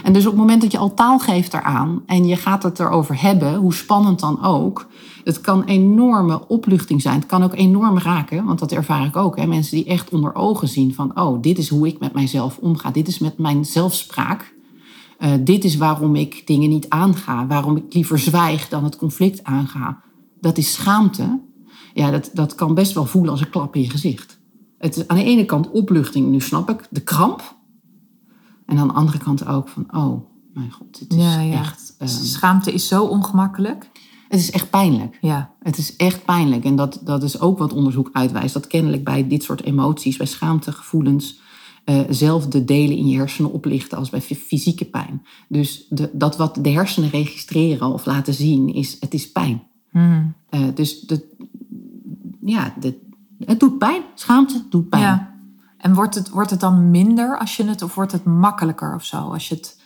En 0.03 0.13
dus 0.13 0.25
op 0.25 0.31
het 0.31 0.39
moment 0.39 0.62
dat 0.62 0.71
je 0.71 0.77
al 0.77 0.93
taal 0.93 1.19
geeft 1.19 1.53
eraan... 1.53 2.01
en 2.05 2.25
je 2.27 2.36
gaat 2.36 2.63
het 2.63 2.79
erover 2.79 3.21
hebben, 3.21 3.55
hoe 3.55 3.74
spannend 3.74 4.19
dan 4.19 4.43
ook... 4.43 4.88
het 5.24 5.41
kan 5.41 5.63
enorme 5.63 6.47
opluchting 6.47 7.01
zijn. 7.01 7.15
Het 7.15 7.25
kan 7.25 7.43
ook 7.43 7.53
enorm 7.55 7.97
raken, 7.97 8.45
want 8.45 8.59
dat 8.59 8.71
ervaar 8.71 9.05
ik 9.05 9.15
ook. 9.15 9.38
Hè? 9.38 9.45
Mensen 9.47 9.75
die 9.75 9.86
echt 9.86 10.09
onder 10.09 10.36
ogen 10.36 10.67
zien 10.67 10.93
van... 10.93 11.19
oh, 11.19 11.41
dit 11.41 11.57
is 11.57 11.69
hoe 11.69 11.88
ik 11.88 12.00
met 12.00 12.13
mijzelf 12.13 12.57
omga. 12.57 12.91
Dit 12.91 13.07
is 13.07 13.19
met 13.19 13.38
mijn 13.38 13.65
zelfspraak. 13.65 14.55
Eh, 15.17 15.31
dit 15.39 15.63
is 15.63 15.77
waarom 15.77 16.15
ik 16.15 16.47
dingen 16.47 16.69
niet 16.69 16.89
aanga. 16.89 17.47
Waarom 17.47 17.75
ik 17.75 17.93
liever 17.93 18.19
zwijg 18.19 18.69
dan 18.69 18.83
het 18.83 18.95
conflict 18.95 19.43
aanga. 19.43 20.01
Dat 20.41 20.57
is 20.57 20.74
schaamte. 20.74 21.39
Ja, 21.93 22.12
dat, 22.12 22.29
dat 22.33 22.55
kan 22.55 22.74
best 22.74 22.93
wel 22.93 23.05
voelen 23.05 23.31
als 23.31 23.41
een 23.41 23.50
klap 23.50 23.75
in 23.75 23.81
je 23.81 23.89
gezicht. 23.89 24.37
Het 24.77 24.98
is 24.98 25.07
aan 25.07 25.17
de 25.17 25.24
ene 25.24 25.46
kant 25.46 25.72
opluchting, 25.72 26.27
nu 26.27 26.39
snap 26.41 26.69
ik, 26.69 26.88
de 26.89 27.01
kramp. 27.01 27.55
En 28.65 28.77
aan 28.77 28.88
de 28.88 28.93
andere 28.93 29.17
kant 29.17 29.46
ook 29.48 29.67
van, 29.67 29.86
oh, 29.96 30.22
mijn 30.53 30.72
god, 30.72 31.00
dit 31.00 31.13
is 31.13 31.24
Ja, 31.24 31.39
ja. 31.39 31.60
echt... 31.60 31.96
eh, 31.98 32.07
Schaamte 32.07 32.72
is 32.74 32.88
zo 32.88 33.03
ongemakkelijk. 33.03 33.89
het 34.29 34.39
is 34.39 34.51
echt 34.51 34.69
pijnlijk. 34.69 35.17
Ja. 35.22 35.51
Het 35.60 35.77
is 35.77 35.96
echt 35.96 36.25
pijnlijk. 36.25 36.63
En 36.65 36.75
dat, 36.75 37.01
dat 37.03 37.24
is 37.24 37.39
ook 37.39 37.57
wat 37.57 37.74
onderzoek 37.74 38.10
uitwijst. 38.13 38.53
Dat 38.53 38.67
kennelijk 38.67 39.03
bij 39.03 39.27
dit 39.27 39.43
soort 39.43 39.63
emoties, 39.63 40.17
bij 40.17 40.25
schaamte, 40.25 40.72
gevoelens, 40.72 41.39
eh, 41.84 42.00
zelf 42.10 42.48
de 42.48 42.65
delen 42.65 42.98
in 42.98 43.07
je 43.07 43.17
hersenen 43.17 43.51
oplichten 43.51 43.98
als 43.98 44.10
bij 44.10 44.22
fy- 44.22 44.36
fysieke 44.36 44.86
pijn. 44.86 45.25
Dus 45.50 45.86
de, 45.89 46.10
dat 46.13 46.38
wat 46.38 46.57
de 46.62 46.69
hersenen 46.69 47.10
registreren 47.10 47.93
of 47.93 48.05
laten 48.05 48.34
zien, 48.34 48.74
is 48.74 48.98
het 49.00 49.13
is 49.13 49.31
pijn. 49.31 49.63
Hmm. 49.91 50.34
Eh, 50.50 50.62
dus 50.74 51.00
de, 51.00 51.36
ja, 52.41 52.74
de, 52.79 53.05
het 53.46 53.60
doet 53.60 53.77
pijn. 53.77 54.01
Schaamte 54.15 54.63
doet 54.70 54.89
pijn. 54.89 55.03
ja. 55.03 55.36
En 55.77 55.94
wordt 55.94 56.15
het, 56.15 56.29
wordt 56.29 56.50
het 56.50 56.60
dan 56.60 56.91
minder 56.91 57.38
als 57.38 57.58
je 57.58 57.63
het, 57.63 57.82
of 57.82 57.96
wordt 57.96 58.12
het 58.12 58.24
makkelijker 58.24 58.96
of 58.96 59.06
zo? 59.06 59.17
Als 59.17 59.48
je 59.48 59.56
het, 59.56 59.82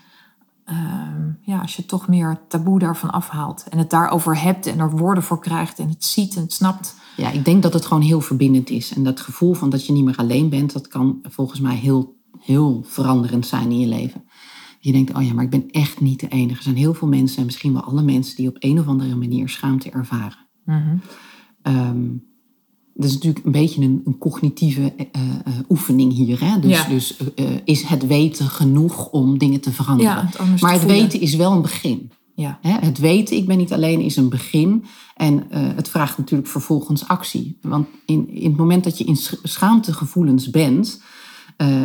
ehm, 0.65 1.29
ja, 1.41 1.61
als 1.61 1.75
je 1.75 1.85
toch 1.85 2.07
meer 2.07 2.39
taboe 2.47 2.79
daarvan 2.79 3.11
afhaalt. 3.11 3.65
En 3.69 3.77
het 3.77 3.89
daarover 3.89 4.41
hebt 4.41 4.65
en 4.65 4.79
er 4.79 4.89
woorden 4.89 5.23
voor 5.23 5.39
krijgt 5.39 5.79
en 5.79 5.89
het 5.89 6.03
ziet 6.03 6.35
en 6.35 6.41
het 6.41 6.53
snapt. 6.53 6.95
Ja, 7.17 7.29
ik 7.29 7.45
denk 7.45 7.63
dat 7.63 7.73
het 7.73 7.85
gewoon 7.85 8.03
heel 8.03 8.21
verbindend 8.21 8.69
is. 8.69 8.93
En 8.93 9.03
dat 9.03 9.19
gevoel 9.19 9.53
van 9.53 9.69
dat 9.69 9.85
je 9.85 9.93
niet 9.93 10.05
meer 10.05 10.17
alleen 10.17 10.49
bent, 10.49 10.73
dat 10.73 10.87
kan 10.87 11.19
volgens 11.23 11.59
mij 11.59 11.75
heel, 11.75 12.15
heel 12.39 12.83
veranderend 12.87 13.47
zijn 13.47 13.71
in 13.71 13.79
je 13.79 13.87
leven. 13.87 14.23
Je 14.79 14.91
denkt, 14.91 15.13
oh 15.13 15.23
ja, 15.23 15.33
maar 15.33 15.43
ik 15.43 15.49
ben 15.49 15.69
echt 15.69 15.99
niet 15.99 16.19
de 16.19 16.27
enige. 16.27 16.57
Er 16.57 16.63
zijn 16.63 16.75
heel 16.75 16.93
veel 16.93 17.07
mensen, 17.07 17.37
en 17.37 17.45
misschien 17.45 17.73
wel 17.73 17.83
alle 17.83 18.01
mensen, 18.01 18.35
die 18.35 18.47
op 18.47 18.55
een 18.59 18.79
of 18.79 18.87
andere 18.87 19.15
manier 19.15 19.49
schaamte 19.49 19.89
ervaren. 19.89 20.47
Ehm, 21.61 22.07
dat 22.93 23.05
is 23.09 23.13
natuurlijk 23.13 23.45
een 23.45 23.51
beetje 23.51 23.81
een, 23.81 24.01
een 24.05 24.17
cognitieve 24.17 24.93
eh, 24.97 25.05
eh, 25.11 25.53
oefening 25.69 26.13
hier. 26.13 26.39
Hè? 26.45 26.59
Dus, 26.59 26.71
Ja. 26.71 26.87
dus 26.87 27.17
eh, 27.35 27.45
is 27.63 27.81
het 27.81 28.07
weten 28.07 28.45
genoeg 28.45 29.09
om 29.09 29.37
dingen 29.37 29.59
te 29.61 29.71
veranderen? 29.71 30.11
Ja, 30.13 30.25
het 30.25 30.37
anders 30.37 30.61
maar 30.61 30.71
het 30.71 30.81
voelen. 30.81 30.99
weten 31.01 31.21
is 31.21 31.35
wel 31.35 31.51
een 31.51 31.61
begin. 31.61 32.11
Ja. 32.35 32.59
Hè, 32.61 32.71
Het 32.71 32.97
weten, 32.97 33.35
ik 33.35 33.45
ben 33.45 33.57
niet 33.57 33.73
alleen, 33.73 33.99
is 34.01 34.15
een 34.15 34.29
begin. 34.29 34.83
En 35.15 35.43
het 35.51 35.89
vraagt 35.89 36.17
natuurlijk 36.17 36.49
vervolgens 36.49 37.07
actie. 37.07 37.57
Want 37.61 37.87
in, 38.05 38.29
in 38.29 38.49
het 38.49 38.57
moment 38.57 38.83
dat 38.83 38.97
je 38.97 39.03
in 39.03 39.15
sch- 39.15 39.33
schaamtegevoelens 39.43 40.49
bent, 40.49 41.01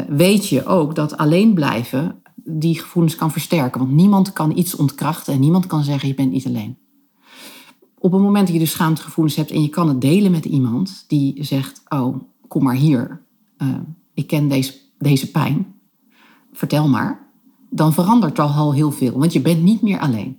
weet 0.09 0.49
je 0.49 0.65
ook 0.67 0.95
dat 0.95 1.17
alleen 1.17 1.55
blijven 1.55 2.21
die 2.45 2.79
gevoelens 2.81 3.15
kan 3.17 3.33
versterken. 3.33 3.81
Want 3.81 3.93
niemand 3.93 4.33
kan 4.33 4.57
iets 4.59 4.77
ontkrachten 4.77 5.35
en 5.35 5.41
niemand 5.41 5.67
kan 5.67 5.85
zeggen 5.85 6.09
je 6.09 6.15
bent 6.15 6.33
niet 6.33 6.47
alleen. 6.47 6.77
Op 8.07 8.13
het 8.13 8.21
moment 8.21 8.45
dat 8.47 8.55
je 8.55 8.61
dus 8.61 8.71
schaamtegevoelens 8.71 9.37
hebt 9.37 9.51
en 9.51 9.63
je 9.63 9.69
kan 9.69 9.89
het 9.89 10.01
delen 10.01 10.31
met 10.31 10.45
iemand 10.45 11.05
die 11.09 11.45
zegt, 11.45 11.83
oh, 11.89 12.17
kom 12.49 12.63
maar 12.63 12.75
hier, 12.75 13.25
Eh, 13.57 13.69
ik 14.15 14.27
ken 14.27 14.49
deze, 14.49 14.75
deze 14.99 15.31
pijn, 15.31 15.67
vertel 16.53 16.89
maar, 16.89 17.29
dan 17.71 17.93
verandert 17.93 18.39
al 18.39 18.49
al 18.49 18.75
heel 18.75 18.93
veel, 18.93 19.19
want 19.19 19.33
je 19.33 19.41
bent 19.41 19.63
niet 19.63 19.83
meer 19.83 19.99
alleen. 19.99 20.39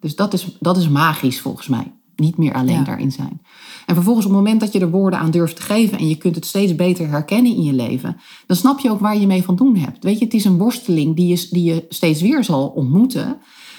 Dus 0.00 0.16
dat 0.16 0.32
is, 0.32 0.56
dat 0.60 0.76
is 0.76 0.88
magisch 0.88 1.40
volgens 1.40 1.68
mij. 1.68 1.92
Niet 2.16 2.36
meer 2.36 2.54
alleen 2.54 2.76
Ja. 2.76 2.84
daarin 2.84 3.12
zijn. 3.12 3.40
En 3.86 3.94
vervolgens 3.94 4.26
op 4.26 4.32
het 4.32 4.40
moment 4.40 4.60
dat 4.60 4.72
je 4.72 4.80
er 4.80 4.90
woorden 4.90 5.18
aan 5.18 5.30
durft 5.30 5.56
te 5.56 5.62
geven 5.62 5.98
en 5.98 6.08
je 6.08 6.16
kunt 6.16 6.34
het 6.34 6.46
steeds 6.46 6.74
beter 6.74 7.08
herkennen 7.08 7.52
in 7.56 7.62
je 7.62 7.72
leven, 7.72 8.16
dan 8.46 8.56
snap 8.56 8.78
je 8.78 8.90
ook 8.90 9.00
waar 9.00 9.18
je 9.18 9.26
mee 9.26 9.42
van 9.42 9.56
doen 9.56 9.76
hebt. 9.76 10.04
Weet 10.04 10.18
je, 10.18 10.24
het 10.24 10.34
is 10.34 10.44
een 10.44 10.58
worsteling 10.58 11.16
die 11.16 11.28
je, 11.28 11.46
die 11.50 11.64
je 11.64 11.86
steeds 11.88 12.20
weer 12.20 12.44
zal 12.44 12.68
ontmoeten, 12.68 13.38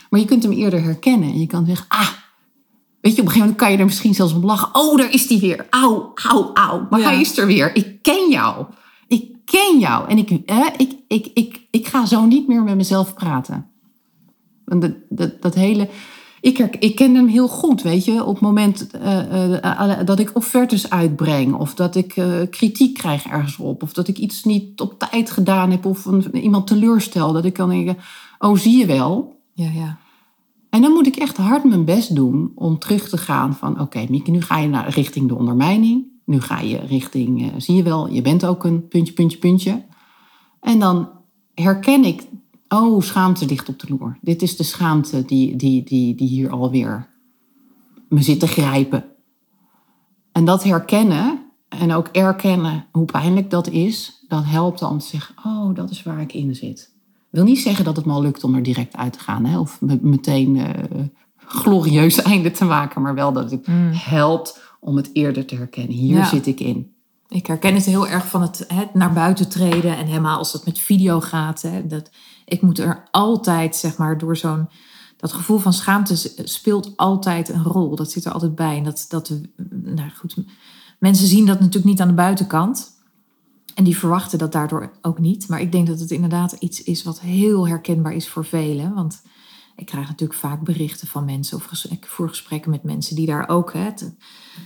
maar 0.09 0.19
je 0.19 0.25
kunt 0.25 0.43
hem 0.43 0.51
eerder 0.51 0.83
herkennen 0.83 1.29
en 1.29 1.39
je 1.39 1.47
kan 1.47 1.65
zeggen, 1.65 1.85
ah, 1.89 2.09
weet 3.07 3.15
je, 3.15 3.21
op 3.21 3.27
een 3.27 3.33
gegeven 3.33 3.39
moment 3.39 3.57
kan 3.57 3.71
je 3.71 3.77
er 3.77 3.85
misschien 3.85 4.13
zelfs 4.13 4.33
om 4.33 4.45
lachen. 4.45 4.75
Oh, 4.75 4.97
daar 4.97 5.13
is 5.13 5.27
die 5.27 5.39
weer. 5.39 5.65
Auw, 5.69 6.11
auw, 6.15 6.51
auw. 6.53 6.87
Maar 6.89 6.99
Ja. 6.99 7.05
hij 7.07 7.19
is 7.21 7.37
er 7.37 7.47
weer. 7.47 7.75
Ik 7.75 8.01
ken 8.01 8.29
jou. 8.29 8.65
Ik 9.07 9.31
ken 9.45 9.79
jou. 9.79 10.09
En 10.09 10.17
ik, 10.17 10.29
eh, 10.29 10.65
ik, 10.77 10.91
ik, 11.07 11.29
ik, 11.33 11.61
ik 11.71 11.87
ga 11.87 12.05
zo 12.05 12.25
niet 12.25 12.47
meer 12.47 12.63
met 12.63 12.75
mezelf 12.75 13.13
praten. 13.13 13.69
Want 14.65 14.81
dat, 14.81 14.91
dat, 15.09 15.41
dat 15.41 15.55
hele... 15.55 15.89
Ik, 16.41 16.57
ik 16.59 16.95
ken 16.95 17.15
hem 17.15 17.27
heel 17.27 17.47
goed, 17.47 17.81
weet 17.81 18.05
je. 18.05 18.23
Op 18.23 18.33
het 18.33 18.43
moment 18.43 18.87
eh, 18.91 19.63
eh, 19.63 20.05
dat 20.05 20.19
ik 20.19 20.31
offertes 20.33 20.89
uitbreng... 20.89 21.53
of 21.53 21.73
dat 21.73 21.95
ik 21.95 22.15
eh, 22.15 22.25
kritiek 22.49 22.93
krijg 22.93 23.25
ergens 23.25 23.57
op... 23.57 23.83
of 23.83 23.93
dat 23.93 24.07
ik 24.07 24.17
iets 24.17 24.43
niet 24.43 24.81
op 24.81 24.99
tijd 24.99 25.31
gedaan 25.31 25.71
heb... 25.71 25.85
of 25.85 26.05
een, 26.05 26.35
iemand 26.37 26.67
teleurstel, 26.67 27.33
dat 27.33 27.45
ik 27.45 27.53
kan 27.53 27.69
denken... 27.69 27.97
oh, 28.39 28.57
zie 28.57 28.77
je 28.77 28.85
wel, 28.85 29.39
Ja, 29.53 29.69
ja. 29.73 29.97
En 30.77 30.83
dan 30.83 30.91
moet 30.91 31.07
ik 31.07 31.15
echt 31.15 31.37
hard 31.37 31.63
mijn 31.63 31.85
best 31.85 32.15
doen 32.15 32.51
om 32.55 32.79
terug 32.79 33.09
te 33.09 33.17
gaan 33.17 33.55
van... 33.55 33.79
oké, 33.79 34.05
Mieke, 34.09 34.31
nu 34.31 34.41
ga 34.41 34.57
je 34.57 34.67
naar, 34.67 34.89
richting 34.89 35.27
de 35.27 35.35
ondermijning. 35.35 36.05
Nu 36.25 36.41
ga 36.41 36.59
je 36.59 36.77
richting, 36.77 37.41
eh, 37.41 37.53
zie 37.57 37.75
je 37.75 37.83
wel, 37.83 38.09
je 38.09 38.21
bent 38.21 38.45
ook 38.45 38.63
een 38.63 38.87
puntje, 38.87 39.13
puntje, 39.13 39.37
puntje. 39.37 39.85
En 40.59 40.79
dan 40.79 41.09
herken 41.53 42.03
ik, 42.03 42.27
oh, 42.67 43.01
schaamte 43.01 43.45
ligt 43.45 43.69
op 43.69 43.79
de 43.79 43.87
loer. 43.89 44.17
Dit 44.21 44.41
is 44.41 44.57
de 44.57 44.63
schaamte 44.63 45.25
die, 45.25 45.55
die, 45.55 45.83
die, 45.83 46.15
die 46.15 46.27
hier 46.27 46.49
alweer 46.49 47.09
me 48.09 48.21
zit 48.21 48.39
te 48.39 48.47
grijpen. 48.47 49.05
En 50.31 50.45
dat 50.45 50.63
herkennen 50.63 51.39
en 51.69 51.91
ook 51.91 52.07
erkennen 52.07 52.85
hoe 52.91 53.05
pijnlijk 53.05 53.49
dat 53.49 53.69
is... 53.69 54.25
dat 54.27 54.45
helpt 54.45 54.79
dan 54.79 54.99
te 54.99 55.05
zeggen, 55.05 55.35
oh, 55.45 55.75
dat 55.75 55.89
is 55.89 56.03
waar 56.03 56.21
ik 56.21 56.33
in 56.33 56.55
zit. 56.55 56.95
Wil 57.37 57.45
niet 57.45 57.59
zeggen 57.59 57.85
dat 57.85 57.95
het 57.95 58.05
me 58.05 58.11
al 58.13 58.21
lukt 58.21 58.43
om 58.43 58.55
er 58.55 58.63
direct 58.63 58.95
uit 58.95 59.13
te 59.13 59.19
gaan. 59.19 59.45
Hè? 59.45 59.59
Of 59.59 59.81
me- 59.81 59.99
meteen 60.01 60.57
eh 60.57 61.03
glorieus 61.37 62.21
einde 62.31 62.51
te 62.51 62.65
maken. 62.65 63.01
Maar 63.01 63.15
wel 63.15 63.33
dat 63.33 63.51
het 63.51 63.67
helpt 63.91 64.59
om 64.79 64.95
het 64.95 65.09
eerder 65.13 65.45
te 65.45 65.55
herkennen. 65.55 65.95
Hier 65.95 66.17
Ja. 66.17 66.25
zit 66.25 66.47
ik 66.47 66.59
in. 66.59 66.91
Ik 67.27 67.47
herken 67.47 67.73
het 67.75 67.85
heel 67.85 68.07
erg 68.07 68.27
van 68.27 68.41
het, 68.41 68.65
het 68.73 68.93
naar 68.93 69.13
buiten 69.13 69.49
treden. 69.49 69.97
En 69.97 70.05
helemaal 70.05 70.37
als 70.37 70.53
het 70.53 70.65
met 70.65 70.79
video 70.79 71.19
gaat. 71.21 71.61
Hè, 71.61 71.87
dat, 71.87 72.09
ik 72.45 72.61
moet 72.61 72.79
er 72.79 73.07
altijd, 73.11 73.75
zeg 73.75 73.97
maar, 73.97 74.17
door 74.17 74.37
zo'n... 74.37 74.69
Dat 75.17 75.33
gevoel 75.33 75.57
van 75.57 75.73
schaamte 75.73 76.15
speelt 76.43 76.93
altijd 76.95 77.49
een 77.49 77.63
rol. 77.63 77.95
Dat 77.95 78.11
zit 78.11 78.25
er 78.25 78.31
altijd 78.31 78.55
bij. 78.55 78.77
En 78.77 78.83
dat, 78.83 79.05
dat, 79.09 79.39
nou 79.83 80.09
goed, 80.17 80.35
mensen 80.99 81.27
zien 81.27 81.45
dat 81.45 81.59
natuurlijk 81.59 81.85
niet 81.85 82.01
aan 82.01 82.07
de 82.07 82.13
buitenkant. 82.13 82.96
En 83.77 83.83
die 83.83 83.97
verwachten 83.97 84.37
dat 84.37 84.51
daardoor 84.51 84.91
ook 85.01 85.19
niet. 85.19 85.47
Maar 85.47 85.61
ik 85.61 85.71
denk 85.71 85.87
dat 85.87 85.99
het 85.99 86.11
inderdaad 86.11 86.51
iets 86.51 86.83
is 86.83 87.03
wat 87.03 87.19
heel 87.19 87.67
herkenbaar 87.67 88.13
is 88.13 88.29
voor 88.29 88.45
velen. 88.45 88.93
Want 88.93 89.21
ik 89.75 89.85
krijg 89.85 90.07
natuurlijk 90.07 90.39
vaak 90.39 90.61
berichten 90.61 91.07
van 91.07 91.25
mensen 91.25 91.57
of 91.57 91.83
ik 91.89 92.05
voer 92.07 92.29
gesprekken 92.29 92.71
met 92.71 92.83
mensen 92.83 93.15
die 93.15 93.25
daar 93.25 93.49
ook. 93.49 93.73
Hè, 93.73 93.79
het, 93.79 94.15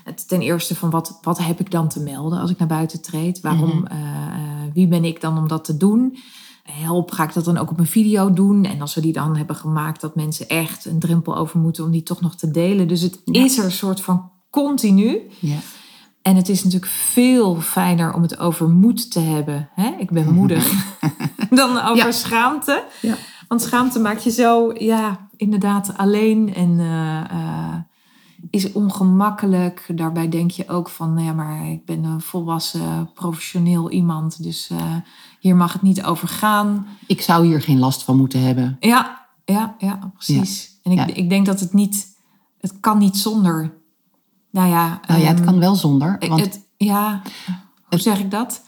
het, 0.04 0.28
ten 0.28 0.42
eerste 0.42 0.76
van 0.76 0.90
wat, 0.90 1.20
wat 1.22 1.38
heb 1.38 1.60
ik 1.60 1.72
dan 1.72 1.88
te 1.90 2.00
melden 2.00 2.40
als 2.40 2.52
ik 2.52 2.58
naar 2.58 2.68
buiten 2.68 3.02
treed? 3.02 3.40
Waarom, 3.40 3.88
eh, 3.88 3.98
eh, 3.98 4.74
wie 4.74 4.88
ben 4.88 5.04
ik 5.06 5.22
dan 5.22 5.38
om 5.38 5.48
dat 5.48 5.64
te 5.66 5.78
doen? 5.78 6.18
Help, 6.64 7.12
ga 7.12 7.24
ik 7.24 7.34
dat 7.34 7.46
dan 7.46 7.58
ook 7.58 7.72
op 7.72 7.80
een 7.80 7.88
video 7.88 8.34
doen? 8.34 8.66
En 8.66 8.82
als 8.82 8.96
we 8.96 9.02
die 9.02 9.14
dan 9.14 9.36
hebben 9.38 9.56
gemaakt, 9.56 10.02
dat 10.02 10.16
mensen 10.16 10.50
echt 10.50 10.86
een 10.86 11.00
drempel 11.00 11.38
over 11.38 11.60
moeten 11.60 11.84
om 11.84 11.92
die 11.92 12.04
toch 12.04 12.22
nog 12.22 12.36
te 12.36 12.52
delen. 12.52 12.88
Dus 12.88 13.02
het 13.02 13.22
Ja. 13.26 13.44
is 13.44 13.58
er 13.58 13.66
een 13.66 13.72
soort 13.72 14.02
van 14.02 14.30
continu. 14.50 15.20
Ja. 15.40 15.58
En 16.22 16.36
het 16.36 16.50
is 16.50 16.64
natuurlijk 16.64 16.92
veel 16.92 17.62
fijner 17.62 18.14
om 18.14 18.22
het 18.22 18.38
over 18.40 18.70
moed 18.70 19.12
te 19.12 19.20
hebben. 19.20 19.70
Hè? 19.76 19.96
Ik 19.98 20.12
ben 20.12 20.34
moedig. 20.34 20.72
dan 21.50 21.82
over 21.82 22.06
Ja. 22.06 22.12
schaamte. 22.12 22.84
Ja. 23.02 23.16
Want 23.48 23.62
schaamte 23.62 24.00
maakt 24.00 24.24
je 24.24 24.32
zo, 24.32 24.74
ja, 24.78 25.28
inderdaad 25.38 25.98
alleen. 25.98 26.54
En 26.54 26.80
eh, 26.80 27.20
eh, 27.20 27.76
is 28.50 28.72
ongemakkelijk. 28.72 29.86
Daarbij 29.96 30.30
denk 30.30 30.52
je 30.52 30.70
ook 30.70 30.90
van, 30.90 31.14
nou 31.14 31.26
ja, 31.26 31.34
maar 31.34 31.68
ik 31.68 31.86
ben 31.86 32.04
een 32.04 32.22
volwassen, 32.22 33.12
professioneel 33.14 33.92
iemand. 33.92 34.44
Dus 34.44 34.70
uh, 34.72 34.96
hier 35.40 35.56
mag 35.56 35.74
het 35.74 35.82
niet 35.82 36.04
over 36.04 36.28
gaan. 36.28 36.88
Ik 37.08 37.22
zou 37.22 37.46
hier 37.46 37.62
geen 37.62 37.80
last 37.80 38.04
van 38.04 38.18
moeten 38.18 38.42
hebben. 38.42 38.78
Ja, 38.80 39.28
ja, 39.46 39.76
ja 39.78 40.12
precies. 40.14 40.80
En 40.84 40.92
ik, 40.92 41.06
ik 41.06 41.30
denk 41.30 41.46
dat 41.46 41.60
het 41.60 41.74
niet, 41.74 42.08
het 42.60 42.80
kan 42.80 42.98
niet 42.98 43.18
zonder. 43.18 43.80
Nou 44.52 44.70
ja, 44.70 45.00
nou 45.08 45.22
ja 45.22 45.28
het 45.28 45.38
ehm, 45.38 45.46
kan 45.46 45.60
wel 45.60 45.76
zonder. 45.76 46.16
Want... 46.20 46.42
Het, 46.42 46.68
ja, 46.78 47.22
hoe 47.90 48.00
zeg 48.00 48.20
ik 48.20 48.32
dat? 48.32 48.64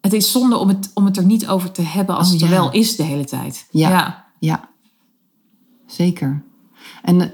Het 0.00 0.12
is 0.12 0.32
zonde 0.32 0.56
om 0.56 0.68
het, 0.68 0.90
om 0.94 1.04
het 1.04 1.16
er 1.16 1.24
niet 1.24 1.48
over 1.48 1.70
te 1.70 1.82
hebben 1.82 2.16
als 2.16 2.26
oh, 2.26 2.32
het 2.32 2.42
er 2.42 2.48
wel 2.48 2.70
is 2.72 2.96
de 2.96 3.02
hele 3.02 3.24
tijd. 3.24 3.66
Ja, 3.70 4.26
ja. 4.38 4.68
zeker. 5.86 6.42
En 7.02 7.30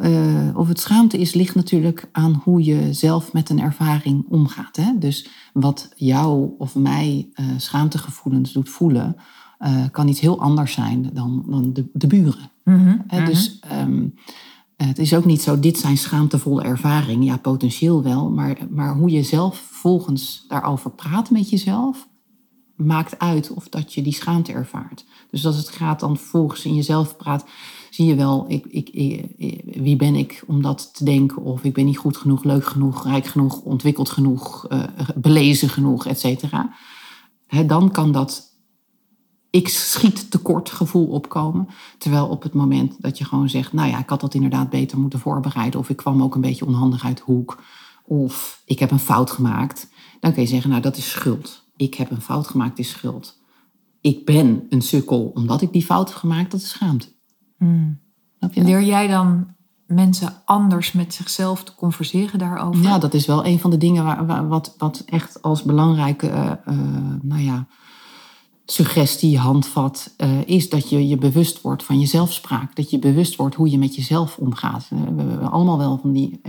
uh, 0.00 0.56
of 0.56 0.68
het 0.68 0.80
schaamte 0.80 1.18
is, 1.18 1.34
ligt 1.34 1.54
natuurlijk 1.54 2.08
aan 2.12 2.40
hoe 2.44 2.64
je 2.64 2.92
zelf 2.92 3.32
met 3.32 3.50
een 3.50 3.60
ervaring 3.60 4.24
omgaat. 4.28 4.76
Hè? 4.76 4.98
Dus 4.98 5.28
wat 5.52 5.92
jou 5.96 6.50
of 6.58 6.74
mij 6.74 7.28
uh, 7.34 7.46
schaamtegevoelens 7.56 8.52
doet 8.52 8.68
voelen, 8.68 9.16
kan 9.90 10.08
iets 10.08 10.20
heel 10.20 10.40
anders 10.40 10.72
zijn 10.72 11.10
dan, 11.12 11.44
dan 11.46 11.72
de, 11.72 11.90
de 11.92 12.06
buren. 12.06 12.50
Mm 12.64 13.04
Dus 13.24 13.60
um, 13.72 14.14
het 14.86 14.98
is 14.98 15.14
ook 15.14 15.24
niet 15.24 15.42
zo, 15.42 15.60
dit 15.60 15.78
zijn 15.78 15.98
schaamtevolle 15.98 16.62
ervaringen. 16.62 17.24
Ja, 17.24 17.36
potentieel 17.36 18.02
wel, 18.02 18.30
maar, 18.30 18.58
maar 18.70 18.96
hoe 18.96 19.10
je 19.10 19.22
zelf 19.22 19.58
volgens 19.58 20.44
daarover 20.48 20.90
praat 20.90 21.30
met 21.30 21.50
jezelf, 21.50 22.08
maakt 22.76 23.18
uit 23.18 23.50
of 23.50 23.68
dat 23.68 23.94
je 23.94 24.02
die 24.02 24.12
schaamte 24.12 24.52
ervaart. 24.52 25.04
Dus 25.30 25.46
als 25.46 25.56
het 25.56 25.68
gaat 25.68 26.00
dan 26.00 26.16
vervolgens 26.16 26.64
in 26.64 26.74
jezelf 26.74 27.16
praat, 27.16 27.44
zie 27.90 28.06
je 28.06 28.14
wel, 28.14 28.44
ik, 28.48 28.66
ik, 28.66 29.24
wie 29.82 29.96
ben 29.96 30.14
ik 30.14 30.42
om 30.46 30.62
dat 30.62 30.90
te 30.94 31.04
denken? 31.04 31.42
Of 31.42 31.64
ik 31.64 31.74
ben 31.74 31.84
niet 31.84 31.98
goed 31.98 32.16
genoeg, 32.16 32.44
leuk 32.44 32.66
genoeg, 32.66 33.04
rijk 33.04 33.26
genoeg, 33.26 33.60
ontwikkeld 33.60 34.10
genoeg, 34.10 34.66
uh, 34.68 34.84
belezen 35.16 35.68
genoeg, 35.68 36.06
et 36.06 36.20
cetera. 36.20 36.74
Dan 37.66 37.90
kan 37.90 38.12
dat 38.12 38.49
ik 39.50 39.68
schiet 39.68 40.30
tekort 40.30 40.70
gevoel 40.70 41.06
opkomen. 41.06 41.68
Terwijl 41.98 42.26
op 42.26 42.42
het 42.42 42.52
moment 42.52 42.96
dat 43.02 43.18
je 43.18 43.24
gewoon 43.24 43.48
zegt, 43.48 43.72
nou 43.72 43.88
ja, 43.88 43.98
ik 43.98 44.08
had 44.08 44.20
dat 44.20 44.34
inderdaad 44.34 44.70
beter 44.70 44.98
moeten 44.98 45.18
voorbereiden. 45.18 45.80
Of 45.80 45.88
ik 45.88 45.96
kwam 45.96 46.22
ook 46.22 46.34
een 46.34 46.40
beetje 46.40 46.66
onhandig 46.66 47.04
uit 47.04 47.16
de 47.16 47.22
hoek. 47.26 47.62
Of 48.04 48.62
ik 48.64 48.78
heb 48.78 48.90
een 48.90 48.98
fout 48.98 49.30
gemaakt. 49.30 49.88
Dan 50.20 50.32
kun 50.32 50.42
je 50.42 50.48
zeggen, 50.48 50.70
nou 50.70 50.82
dat 50.82 50.96
is 50.96 51.10
schuld. 51.10 51.68
Ik 51.76 51.94
heb 51.94 52.10
een 52.10 52.20
fout 52.20 52.46
gemaakt, 52.46 52.78
is 52.78 52.90
schuld. 52.90 53.38
Ik 54.00 54.24
ben 54.24 54.66
een 54.68 54.82
sukkel 54.82 55.30
omdat 55.34 55.62
ik 55.62 55.72
die 55.72 55.84
fout 55.84 56.08
heb 56.08 56.18
gemaakt, 56.18 56.50
dat 56.50 56.60
is 56.60 56.68
schaamte. 56.68 57.08
Hmm. 57.58 58.00
Leer 58.54 58.82
jij 58.82 59.06
dan 59.06 59.54
mensen 59.86 60.42
anders 60.44 60.92
met 60.92 61.14
zichzelf 61.14 61.64
te 61.64 61.74
converseren 61.74 62.38
daarover? 62.38 62.82
Ja, 62.82 62.98
dat 62.98 63.14
is 63.14 63.26
wel 63.26 63.46
een 63.46 63.58
van 63.58 63.70
de 63.70 63.76
dingen 63.76 64.04
waar, 64.04 64.48
wat, 64.48 64.74
wat 64.78 65.02
echt 65.06 65.42
als 65.42 65.62
belangrijke, 65.62 66.26
uh, 66.26 66.52
uh, 66.68 66.78
nou 67.22 67.42
ja, 67.42 67.66
suggestie, 68.72 69.38
handvat, 69.38 70.14
uh, 70.18 70.46
is 70.46 70.68
dat 70.68 70.88
je 70.88 71.08
je 71.08 71.16
bewust 71.16 71.60
wordt 71.60 71.82
van 71.82 72.00
je 72.00 72.06
zelfspraak. 72.06 72.76
Dat 72.76 72.90
je 72.90 72.98
bewust 72.98 73.36
wordt 73.36 73.54
hoe 73.54 73.70
je 73.70 73.78
met 73.78 73.94
jezelf 73.94 74.36
omgaat. 74.36 74.88
we 74.88 74.96
hebben 74.96 75.50
allemaal 75.50 75.78
wel 75.78 75.98
van 75.98 76.12
die 76.12 76.40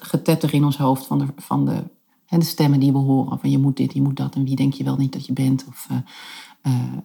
getetter 0.00 0.54
in 0.54 0.64
ons 0.64 0.76
hoofd 0.76 1.06
van 1.06 1.18
de, 1.18 1.26
van 1.36 1.64
de, 1.64 1.82
de 2.28 2.44
stemmen 2.44 2.80
die 2.80 2.92
we 2.92 2.98
horen. 2.98 3.38
Van 3.38 3.50
je 3.50 3.58
moet 3.58 3.76
dit, 3.76 3.92
je 3.92 4.02
moet 4.02 4.16
dat 4.16 4.34
en 4.34 4.44
wie 4.44 4.56
denk 4.56 4.72
je 4.72 4.84
wel 4.84 4.96
niet 4.96 5.12
dat 5.12 5.26
je 5.26 5.32
bent. 5.32 5.64
Of 5.68 5.88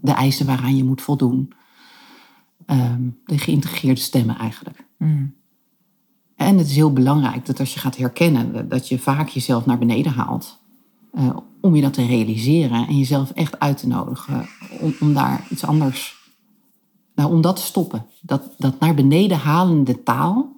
de 0.02 0.12
eisen 0.12 0.46
waaraan 0.46 0.76
je 0.76 0.84
moet 0.84 1.02
voldoen. 1.02 1.54
Ehm, 2.66 3.02
de 3.26 3.38
geïntegreerde 3.38 4.02
stemmen 4.02 4.38
eigenlijk. 4.38 4.86
Mm. 4.98 5.36
En 6.36 6.58
het 6.58 6.68
is 6.68 6.76
heel 6.76 6.94
belangrijk 6.94 7.46
dat 7.46 7.60
als 7.60 7.74
je 7.74 7.80
gaat 7.80 7.98
herkennen, 7.98 8.70
dat 8.70 8.88
je 8.88 9.00
vaak 9.00 9.28
jezelf 9.28 9.66
naar 9.66 9.78
beneden 9.78 10.12
haalt. 10.12 10.60
Uh, 11.14 11.38
om 11.62 11.76
je 11.76 11.82
dat 11.82 11.94
te 11.94 12.06
realiseren 12.06 12.88
en 12.88 12.98
jezelf 12.98 13.32
echt 13.32 13.60
uit 13.60 13.78
te 13.78 13.88
nodigen 13.88 14.48
om, 14.80 14.94
om 15.00 15.14
daar 15.14 15.48
iets 15.50 15.66
anders, 15.66 16.16
nou, 17.16 17.34
om 17.34 17.42
dat 17.42 17.56
te 17.56 17.62
stoppen. 17.62 18.06
Dat, 18.22 18.54
dat 18.58 18.80
naar 18.80 18.94
beneden 18.94 19.38
halende 19.38 20.04
taal 20.04 20.56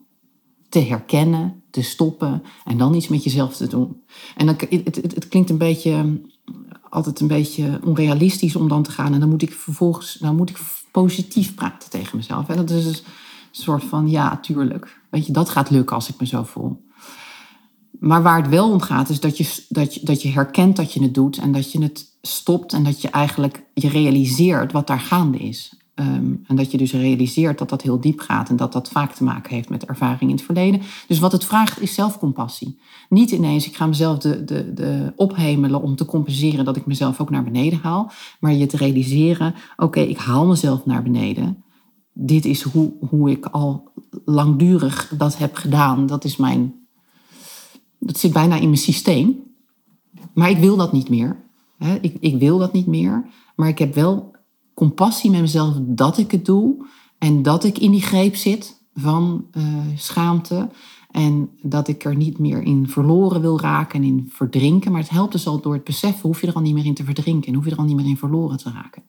te 0.70 0.80
herkennen, 0.80 1.64
te 1.70 1.82
stoppen 1.82 2.44
en 2.66 2.78
dan 2.78 2.94
iets 2.94 3.08
met 3.08 3.24
jezelf 3.24 3.56
te 3.56 3.68
doen. 3.68 4.02
En 4.36 4.46
dan, 4.46 4.56
het, 4.70 4.96
het, 4.96 5.16
het 5.16 5.28
klinkt 5.28 5.50
een 5.50 5.58
beetje, 5.58 6.22
altijd 6.90 7.20
een 7.20 7.28
beetje 7.28 7.80
onrealistisch 7.84 8.56
om 8.56 8.68
dan 8.68 8.84
te 8.84 8.92
gaan 8.92 9.14
en 9.14 9.20
dan 9.20 9.30
moet 9.30 9.42
ik 9.42 9.54
vervolgens, 9.54 10.14
dan 10.14 10.36
moet 10.36 10.50
ik 10.50 10.60
positief 10.92 11.56
praten 11.56 11.90
tegen 11.90 12.18
mezelf. 12.18 12.50
En 12.50 12.56
dat 12.56 12.70
is 12.70 12.84
dus 12.84 13.00
een 13.00 13.06
soort 13.52 13.84
van, 13.84 14.10
ja, 14.10 14.38
tuurlijk. 14.38 15.02
Weet 15.10 15.26
je, 15.26 15.32
dat 15.32 15.50
gaat 15.50 15.70
lukken 15.70 15.96
als 15.96 16.10
ik 16.10 16.20
me 16.20 16.26
zo 16.26 16.44
voel. 16.44 16.88
Maar 17.99 18.23
waar 18.23 18.41
het 18.41 18.49
wel 18.49 18.71
om 18.71 18.82
gaat, 18.82 19.10
is 19.10 19.19
dat 19.19 19.38
je, 19.38 19.65
dat, 19.69 19.93
je, 19.93 20.06
dat 20.06 20.21
je 20.21 20.30
herkent 20.30 20.75
dat 20.75 20.93
je 20.93 21.02
het 21.02 21.13
doet 21.13 21.38
en 21.38 21.52
dat 21.52 21.71
je 21.71 21.82
het 21.82 22.17
stopt 22.21 22.73
en 22.73 22.84
dat 22.84 23.02
je 23.02 23.10
eigenlijk 23.10 23.63
je 23.73 23.89
realiseert 23.89 24.71
wat 24.71 24.88
daar 24.88 24.99
gaande 24.99 25.38
is. 25.38 25.80
Ehm, 25.99 26.36
en 26.47 26.56
dat 26.56 26.71
je 26.71 26.78
dus 26.78 26.91
realiseert 26.91 27.58
dat 27.58 27.69
dat 27.69 27.82
heel 27.82 27.99
diep 27.99 28.19
gaat 28.19 28.49
en 28.49 28.56
dat 28.56 28.73
dat 28.73 28.89
vaak 28.89 29.13
te 29.13 29.23
maken 29.23 29.56
heeft 29.56 29.69
met 29.69 29.86
ervaring 29.86 30.30
in 30.30 30.36
het 30.36 30.45
verleden. 30.45 30.82
Dus 31.08 31.19
wat 31.19 31.32
het 31.32 31.45
vraagt 31.45 31.82
is 31.82 31.93
zelfcompassie. 31.93 32.80
Niet 33.10 33.32
ineens, 33.32 33.67
ik 33.67 33.75
ga 33.75 33.86
mezelf 33.86 34.17
de, 34.17 34.43
de, 34.43 34.73
de 34.73 35.13
ophemelen 35.15 35.82
om 35.82 35.95
te 35.95 36.06
compenseren 36.06 36.65
dat 36.65 36.75
ik 36.75 36.86
mezelf 36.86 37.21
ook 37.21 37.30
naar 37.30 37.43
beneden 37.43 37.80
haal. 37.80 38.12
Maar 38.39 38.54
je 38.54 38.65
te 38.65 38.78
realiseren, 38.78 39.56
oké, 39.78 39.99
ik 39.99 40.17
haal 40.17 40.45
mezelf 40.45 40.86
naar 40.86 41.04
beneden. 41.04 41.63
Dit 42.13 42.45
is 42.45 42.62
hoe, 42.62 42.93
hoe 43.10 43.32
ik 43.32 43.45
al 43.45 43.91
langdurig 44.25 45.13
dat 45.17 45.38
heb 45.38 45.56
gedaan. 45.56 46.06
Dat 46.06 46.23
is 46.23 46.38
mijn, 46.38 46.73
dat 48.00 48.18
zit 48.18 48.34
bijna 48.34 48.56
in 48.56 48.66
mijn 48.66 48.78
systeem. 48.78 49.38
Maar 50.34 50.50
ik 50.50 50.58
wil 50.58 50.78
dat 50.78 50.92
niet 50.92 51.10
meer. 51.10 51.44
Ik, 52.02 52.18
ik 52.20 52.40
wil 52.40 52.58
dat 52.58 52.74
niet 52.74 52.88
meer. 52.88 53.26
Maar 53.56 53.68
ik 53.68 53.80
heb 53.80 53.94
wel 53.94 54.32
compassie 54.74 55.32
met 55.32 55.42
mezelf 55.42 55.76
dat 55.80 56.18
ik 56.18 56.32
het 56.32 56.46
doe 56.46 56.86
en 57.18 57.42
dat 57.42 57.64
ik 57.64 57.78
in 57.78 57.92
die 57.92 58.02
greep 58.02 58.36
zit 58.36 58.82
van 58.94 59.46
uh, 59.58 59.64
schaamte 59.96 60.70
en 61.12 61.50
dat 61.62 61.88
ik 61.88 62.06
er 62.06 62.16
niet 62.16 62.40
meer 62.40 62.62
in 62.62 62.88
verloren 62.88 63.42
wil 63.42 63.60
raken 63.60 64.02
en 64.02 64.08
in 64.08 64.30
verdrinken. 64.30 64.92
Maar 64.92 65.02
het 65.02 65.10
helpt 65.10 65.32
dus 65.32 65.48
al 65.48 65.62
door 65.62 65.74
het 65.74 65.84
beseffen, 65.84 66.22
hoef 66.22 66.42
je 66.42 66.48
er 66.48 66.54
al 66.54 66.62
niet 66.62 66.74
meer 66.74 66.86
in 66.86 66.94
te 66.94 67.04
verdrinken 67.04 67.48
en 67.48 67.56
hoef 67.56 67.66
je 67.66 67.72
er 67.72 67.78
al 67.78 67.84
niet 67.84 67.96
meer 67.96 68.06
in 68.06 68.18
verloren 68.18 68.58
te 68.58 68.72
raken. 68.72 69.04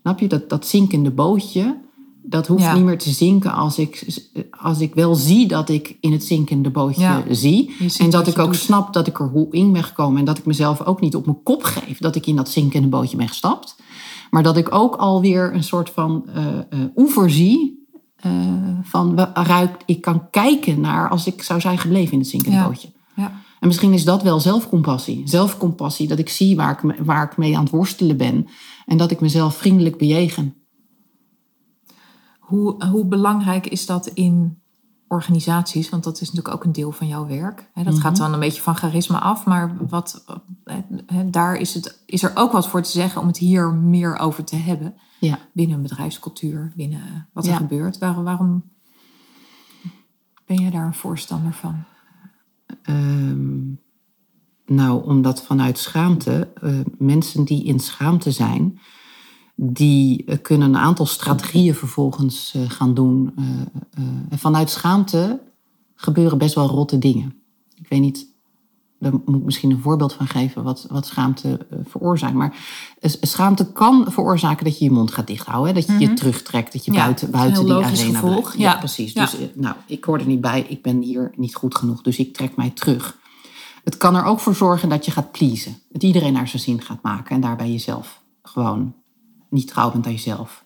Snap 0.00 0.20
je? 0.20 0.26
Dat, 0.26 0.48
dat 0.48 0.66
zinkende 0.66 1.10
bootje, 1.10 1.80
dat 2.28 2.46
hoeft 2.46 2.72
niet 2.72 2.84
meer 2.84 2.98
te 2.98 3.10
zinken 3.10 3.52
als 3.52 3.78
ik, 3.78 4.22
als 4.60 4.80
ik 4.80 4.94
wel 4.94 5.14
zie 5.14 5.48
dat 5.48 5.68
ik 5.68 5.96
in 6.00 6.12
het 6.12 6.24
zinkende 6.24 6.70
bootje 6.70 7.24
zie. 7.30 7.76
En 7.98 8.10
dat 8.10 8.26
ik 8.26 8.38
ook 8.38 8.54
snap 8.54 8.92
dat 8.92 9.06
ik 9.06 9.18
er 9.18 9.28
hoe 9.28 9.46
in 9.50 9.72
ben 9.72 9.84
gekomen 9.84 10.18
en 10.18 10.24
dat 10.24 10.38
ik 10.38 10.46
mezelf 10.46 10.82
ook 10.82 11.00
niet 11.00 11.14
op 11.14 11.26
mijn 11.26 11.42
kop 11.42 11.62
geef 11.62 11.98
dat 11.98 12.16
ik 12.16 12.26
in 12.26 12.36
dat 12.36 12.48
zinkende 12.48 12.88
bootje 12.88 13.16
ben 13.16 13.28
gestapt. 13.28 13.76
Maar 14.30 14.42
dat 14.42 14.56
ik 14.56 14.74
ook 14.74 14.96
alweer 14.96 15.54
een 15.54 15.64
soort 15.64 15.90
van 15.90 16.26
uh, 16.36 16.80
oever 16.96 17.30
zie. 17.30 17.84
Uh, 18.26 18.32
van 18.82 19.14
waaruit 19.14 19.70
ik 19.84 20.00
kan 20.00 20.30
kijken 20.30 20.80
naar 20.80 21.08
als 21.08 21.26
ik 21.26 21.42
zou 21.42 21.60
zijn 21.60 21.78
gebleven 21.78 22.12
in 22.12 22.18
het 22.18 22.28
zinkende 22.28 22.62
bootje. 22.62 22.88
Ja. 23.16 23.32
En 23.60 23.66
misschien 23.66 23.92
is 23.92 24.04
dat 24.04 24.22
wel 24.22 24.40
zelfcompassie. 24.40 25.22
Zelfcompassie, 25.24 26.08
dat 26.08 26.18
ik 26.18 26.28
zie 26.28 26.56
waar 26.56 26.82
ik, 26.82 27.04
waar 27.04 27.24
ik 27.24 27.36
mee 27.36 27.56
aan 27.56 27.62
het 27.62 27.72
worstelen 27.72 28.16
ben. 28.16 28.46
En 28.86 28.96
dat 28.96 29.10
ik 29.10 29.20
mezelf 29.20 29.56
vriendelijk 29.56 29.98
bejegen. 29.98 30.54
Hoe, 32.46 32.84
hoe 32.84 33.04
belangrijk 33.04 33.66
is 33.66 33.86
dat 33.86 34.06
in 34.06 34.58
organisaties, 35.08 35.88
want 35.88 36.04
dat 36.04 36.20
is 36.20 36.28
natuurlijk 36.32 36.54
ook 36.54 36.64
een 36.64 36.72
deel 36.72 36.92
van 36.92 37.06
jouw 37.06 37.26
werk. 37.26 37.70
Dat 37.74 37.98
gaat 37.98 38.12
mhm. 38.12 38.20
dan 38.20 38.32
een 38.32 38.40
beetje 38.40 38.62
van 38.62 38.76
charisma 38.76 39.20
af, 39.20 39.44
maar 39.44 39.76
wat, 39.88 40.24
daar 41.26 41.56
is, 41.56 41.74
het, 41.74 42.02
is 42.06 42.22
er 42.22 42.32
ook 42.34 42.52
wat 42.52 42.68
voor 42.68 42.82
te 42.82 42.90
zeggen 42.90 43.20
om 43.20 43.26
het 43.26 43.38
hier 43.38 43.72
meer 43.72 44.16
over 44.16 44.44
te 44.44 44.56
hebben. 44.56 44.94
Ja. 45.20 45.38
Binnen 45.52 45.76
een 45.76 45.82
bedrijfscultuur, 45.82 46.72
binnen 46.76 47.28
wat 47.32 47.46
er 47.46 47.56
gebeurt. 47.56 47.98
Waarom, 47.98 48.24
waarom 48.24 48.62
ben 50.46 50.62
je 50.62 50.70
daar 50.70 50.86
een 50.86 50.94
voorstander 50.94 51.52
van? 51.52 51.84
Ehm, 52.82 53.74
nou, 54.66 55.04
omdat 55.04 55.42
vanuit 55.42 55.78
schaamte, 55.78 56.52
uh, 56.62 56.80
mensen 56.98 57.44
die 57.44 57.64
in 57.64 57.80
schaamte 57.80 58.30
zijn, 58.30 58.80
die 59.56 60.24
eh, 60.24 60.36
kunnen 60.42 60.68
een 60.68 60.80
aantal 60.80 61.06
strategieën 61.06 61.74
vervolgens 61.74 62.52
eh, 62.54 62.70
gaan 62.70 62.94
doen. 62.94 63.34
Uh, 63.38 63.44
vanuit 64.30 64.70
schaamte 64.70 65.40
gebeuren 65.94 66.38
best 66.38 66.54
wel 66.54 66.66
rotte 66.66 66.98
dingen. 66.98 67.34
Ik 67.74 67.88
weet 67.88 68.00
niet, 68.00 68.26
daar 68.98 69.12
moet 69.24 69.36
ik 69.36 69.44
misschien 69.44 69.70
een 69.70 69.80
voorbeeld 69.80 70.12
van 70.12 70.26
geven 70.26 70.62
wat, 70.62 70.86
wat 70.90 71.06
schaamte 71.06 71.66
veroorzaakt. 71.84 72.34
Maar 72.34 72.56
schaamte 73.00 73.72
kan 73.72 74.06
veroorzaken 74.08 74.64
dat 74.64 74.78
je 74.78 74.84
je 74.84 74.90
mond 74.90 75.12
gaat 75.12 75.26
dichthouden. 75.26 75.74
Dat 75.74 75.86
je 75.86 75.98
je 75.98 76.06
mhm. 76.06 76.14
terugtrekt, 76.14 76.72
dat 76.72 76.84
je 76.84 76.92
buiten, 76.92 77.30
buiten 77.30 77.64
die 77.64 77.74
arena 77.74 78.20
blijft. 78.20 78.52
Ja, 78.52 78.70
ja, 78.70 78.78
precies. 78.78 79.14
Dus 79.14 79.36
nou, 79.54 79.76
ik 79.86 80.04
hoor 80.04 80.18
er 80.18 80.26
niet 80.26 80.40
bij, 80.40 80.66
ik 80.68 80.82
ben 80.82 81.02
hier 81.02 81.32
niet 81.36 81.54
goed 81.54 81.74
genoeg, 81.74 82.02
dus 82.02 82.18
ik 82.18 82.34
trek 82.34 82.56
mij 82.56 82.70
terug. 82.70 83.18
Het 83.84 83.96
kan 83.96 84.16
er 84.16 84.24
ook 84.24 84.40
voor 84.40 84.54
zorgen 84.54 84.88
dat 84.88 85.04
je 85.04 85.10
gaat 85.10 85.32
pleasen. 85.32 85.78
Dat 85.88 86.02
iedereen 86.02 86.32
naar 86.32 86.48
zijn 86.48 86.62
zin 86.62 86.82
gaat 86.82 87.02
maken 87.02 87.34
en 87.34 87.40
daarbij 87.40 87.70
jezelf 87.70 88.22
gewoon 88.42 88.94
niet 89.50 89.68
trouw 89.68 89.90
bent 89.90 90.06
aan 90.06 90.12
jezelf. 90.12 90.64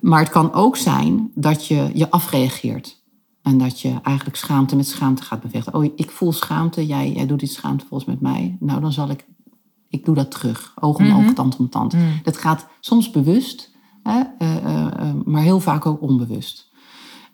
Maar 0.00 0.20
het 0.20 0.28
kan 0.28 0.52
ook 0.52 0.76
zijn 0.76 1.30
dat 1.34 1.66
je 1.66 1.90
je 1.94 2.10
afreageert. 2.10 3.04
En 3.42 3.58
dat 3.58 3.80
je 3.80 4.00
eigenlijk 4.02 4.36
schaamte 4.36 4.76
met 4.76 4.86
schaamte 4.86 5.22
gaat 5.22 5.40
bevechten. 5.40 5.74
Oh, 5.74 5.84
ik 5.84 6.10
voel 6.10 6.32
schaamte, 6.32 6.86
jij, 6.86 7.12
jij 7.12 7.26
doet 7.26 7.42
iets 7.42 7.54
schaamtevols 7.54 8.04
met 8.04 8.20
mij. 8.20 8.56
Nou, 8.60 8.80
dan 8.80 8.92
zal 8.92 9.10
ik, 9.10 9.26
ik 9.88 10.04
doe 10.04 10.14
dat 10.14 10.30
terug. 10.30 10.72
Oog 10.80 10.98
om 10.98 11.12
oog, 11.12 11.32
tand 11.32 11.56
om 11.56 11.68
tand. 11.68 11.94
Dat 12.22 12.36
gaat 12.36 12.66
soms 12.80 13.10
bewust, 13.10 13.70
hè, 14.02 14.22
eh, 14.38 14.56
eh, 14.56 14.86
eh, 14.86 15.14
maar 15.24 15.42
heel 15.42 15.60
vaak 15.60 15.86
ook 15.86 16.02
onbewust. 16.02 16.70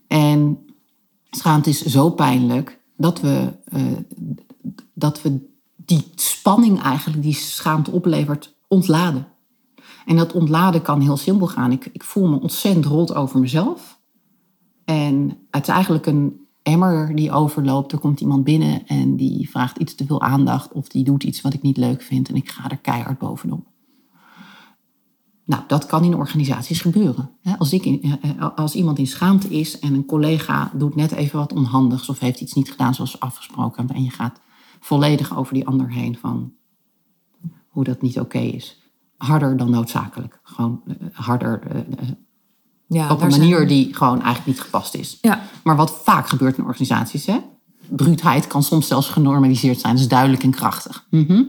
En 0.06 0.58
schaamte 1.30 1.70
is 1.70 1.84
zo 1.84 2.10
pijnlijk 2.10 2.80
dat 2.96 3.20
we, 3.20 3.52
dat 4.94 5.22
we 5.22 5.50
die 5.76 6.12
spanning 6.14 6.82
eigenlijk 6.82 7.22
die 7.22 7.34
schaamte 7.34 7.90
oplevert 7.90 8.56
ontladen. 8.68 9.26
En 10.06 10.16
dat 10.16 10.32
ontladen 10.32 10.82
kan 10.82 11.00
heel 11.00 11.16
simpel 11.16 11.46
gaan. 11.46 11.72
Ik, 11.72 11.88
ik 11.92 12.02
voel 12.02 12.28
me 12.28 12.40
ontzettend 12.40 12.84
rot 12.84 13.14
over 13.14 13.40
mezelf. 13.40 14.00
En 14.84 15.38
het 15.50 15.62
is 15.62 15.74
eigenlijk 15.74 16.06
een 16.06 16.40
emmer 16.62 17.16
die 17.16 17.32
overloopt. 17.32 17.92
Er 17.92 17.98
komt 17.98 18.20
iemand 18.20 18.44
binnen 18.44 18.86
en 18.86 19.16
die 19.16 19.50
vraagt 19.50 19.78
iets 19.78 19.94
te 19.94 20.06
veel 20.06 20.20
aandacht. 20.20 20.72
Of 20.72 20.88
die 20.88 21.04
doet 21.04 21.24
iets 21.24 21.40
wat 21.40 21.54
ik 21.54 21.62
niet 21.62 21.76
leuk 21.76 22.02
vind. 22.02 22.28
En 22.28 22.34
ik 22.34 22.50
ga 22.50 22.70
er 22.70 22.78
keihard 22.78 23.18
bovenop. 23.18 23.70
Nou, 25.44 25.62
dat 25.66 25.86
kan 25.86 26.04
in 26.04 26.14
organisaties 26.14 26.80
gebeuren. 26.80 27.30
Als, 27.58 27.72
ik 27.72 27.84
eh, 27.84 28.12
eh, 28.22 28.56
als 28.56 28.74
iemand 28.74 28.98
in 28.98 29.06
schaamte 29.06 29.48
is 29.48 29.78
en 29.78 29.94
een 29.94 30.04
collega 30.04 30.70
doet 30.74 30.94
net 30.94 31.12
even 31.12 31.38
wat 31.38 31.52
onhandigs 31.52 32.08
of 32.08 32.18
heeft 32.18 32.40
iets 32.40 32.52
niet 32.52 32.70
gedaan 32.70 32.94
zoals 32.94 33.20
afgesproken 33.20 33.88
en 33.88 34.02
je 34.02 34.10
gaat 34.10 34.40
volledig 34.80 35.36
over 35.36 35.54
die 35.54 35.66
ander 35.66 35.90
heen 35.90 36.16
van 36.16 36.52
hoe 37.68 37.84
dat 37.84 38.02
niet 38.02 38.20
oké 38.20 38.38
is. 38.38 38.81
Harder 39.22 39.56
dan 39.56 39.70
noodzakelijk. 39.70 40.40
Gewoon 40.42 40.82
eh, 40.86 40.94
harder 41.12 41.60
Ja, 42.86 43.10
op 43.12 43.22
een 43.22 43.30
zijn- 43.32 43.42
manier 43.48 43.68
die 43.68 43.94
gewoon 43.94 44.14
eigenlijk 44.22 44.46
niet 44.46 44.60
gepast 44.60 44.94
is. 44.94 45.18
Ja. 45.20 45.42
Maar 45.64 45.76
wat 45.76 46.00
vaak 46.04 46.28
gebeurt 46.28 46.58
in 46.58 46.64
organisaties, 46.64 47.26
hè? 47.26 47.38
bruutheid 47.88 48.46
kan 48.46 48.62
soms 48.62 48.86
zelfs 48.86 49.08
genormaliseerd 49.08 49.80
zijn. 49.80 49.92
Dat 49.92 50.02
is 50.02 50.08
duidelijk 50.08 50.42
en 50.42 50.50
krachtig. 50.50 51.06
Mhm. 51.10 51.42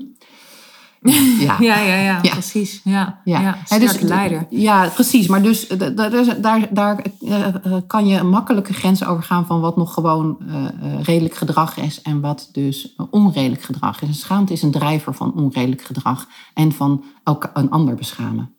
Ja. 1.39 1.57
Ja, 1.69 1.79
ja, 1.79 1.95
ja, 1.95 2.19
Ja. 2.21 2.31
precies. 2.31 2.81
Ja, 2.83 3.21
Ja, 3.23 3.39
ja. 3.41 3.51
Dus- 3.51 3.89
sterke 3.89 4.05
leider. 4.07 4.45
Ja, 4.49 4.87
precies. 4.93 5.27
Maar 5.27 5.41
dus 5.41 5.67
da- 5.67 5.89
da- 5.89 6.09
daar, 6.41 6.67
daar, 6.73 7.05
eh, 7.25 7.47
eh, 7.47 7.55
kan 7.87 8.07
je 8.07 8.17
een 8.17 8.29
makkelijke 8.29 8.73
grens 8.73 9.05
over 9.05 9.23
gaan 9.23 9.45
van 9.45 9.59
wat 9.61 9.77
nog 9.77 9.93
gewoon 9.93 10.37
eh, 10.47 11.01
redelijk 11.01 11.35
gedrag 11.35 11.77
is 11.77 12.01
en 12.01 12.21
wat 12.21 12.49
dus 12.51 12.95
onredelijk 13.09 13.61
gedrag 13.63 14.01
is. 14.01 14.07
En 14.07 14.13
schaamte 14.13 14.53
is 14.53 14.61
een 14.61 14.71
drijver 14.71 15.13
van 15.13 15.33
onredelijk 15.35 15.81
gedrag 15.81 16.27
en 16.53 16.71
van 16.71 17.03
ook 17.23 17.49
een 17.53 17.69
ander 17.69 17.95
beschamen. 17.95 18.53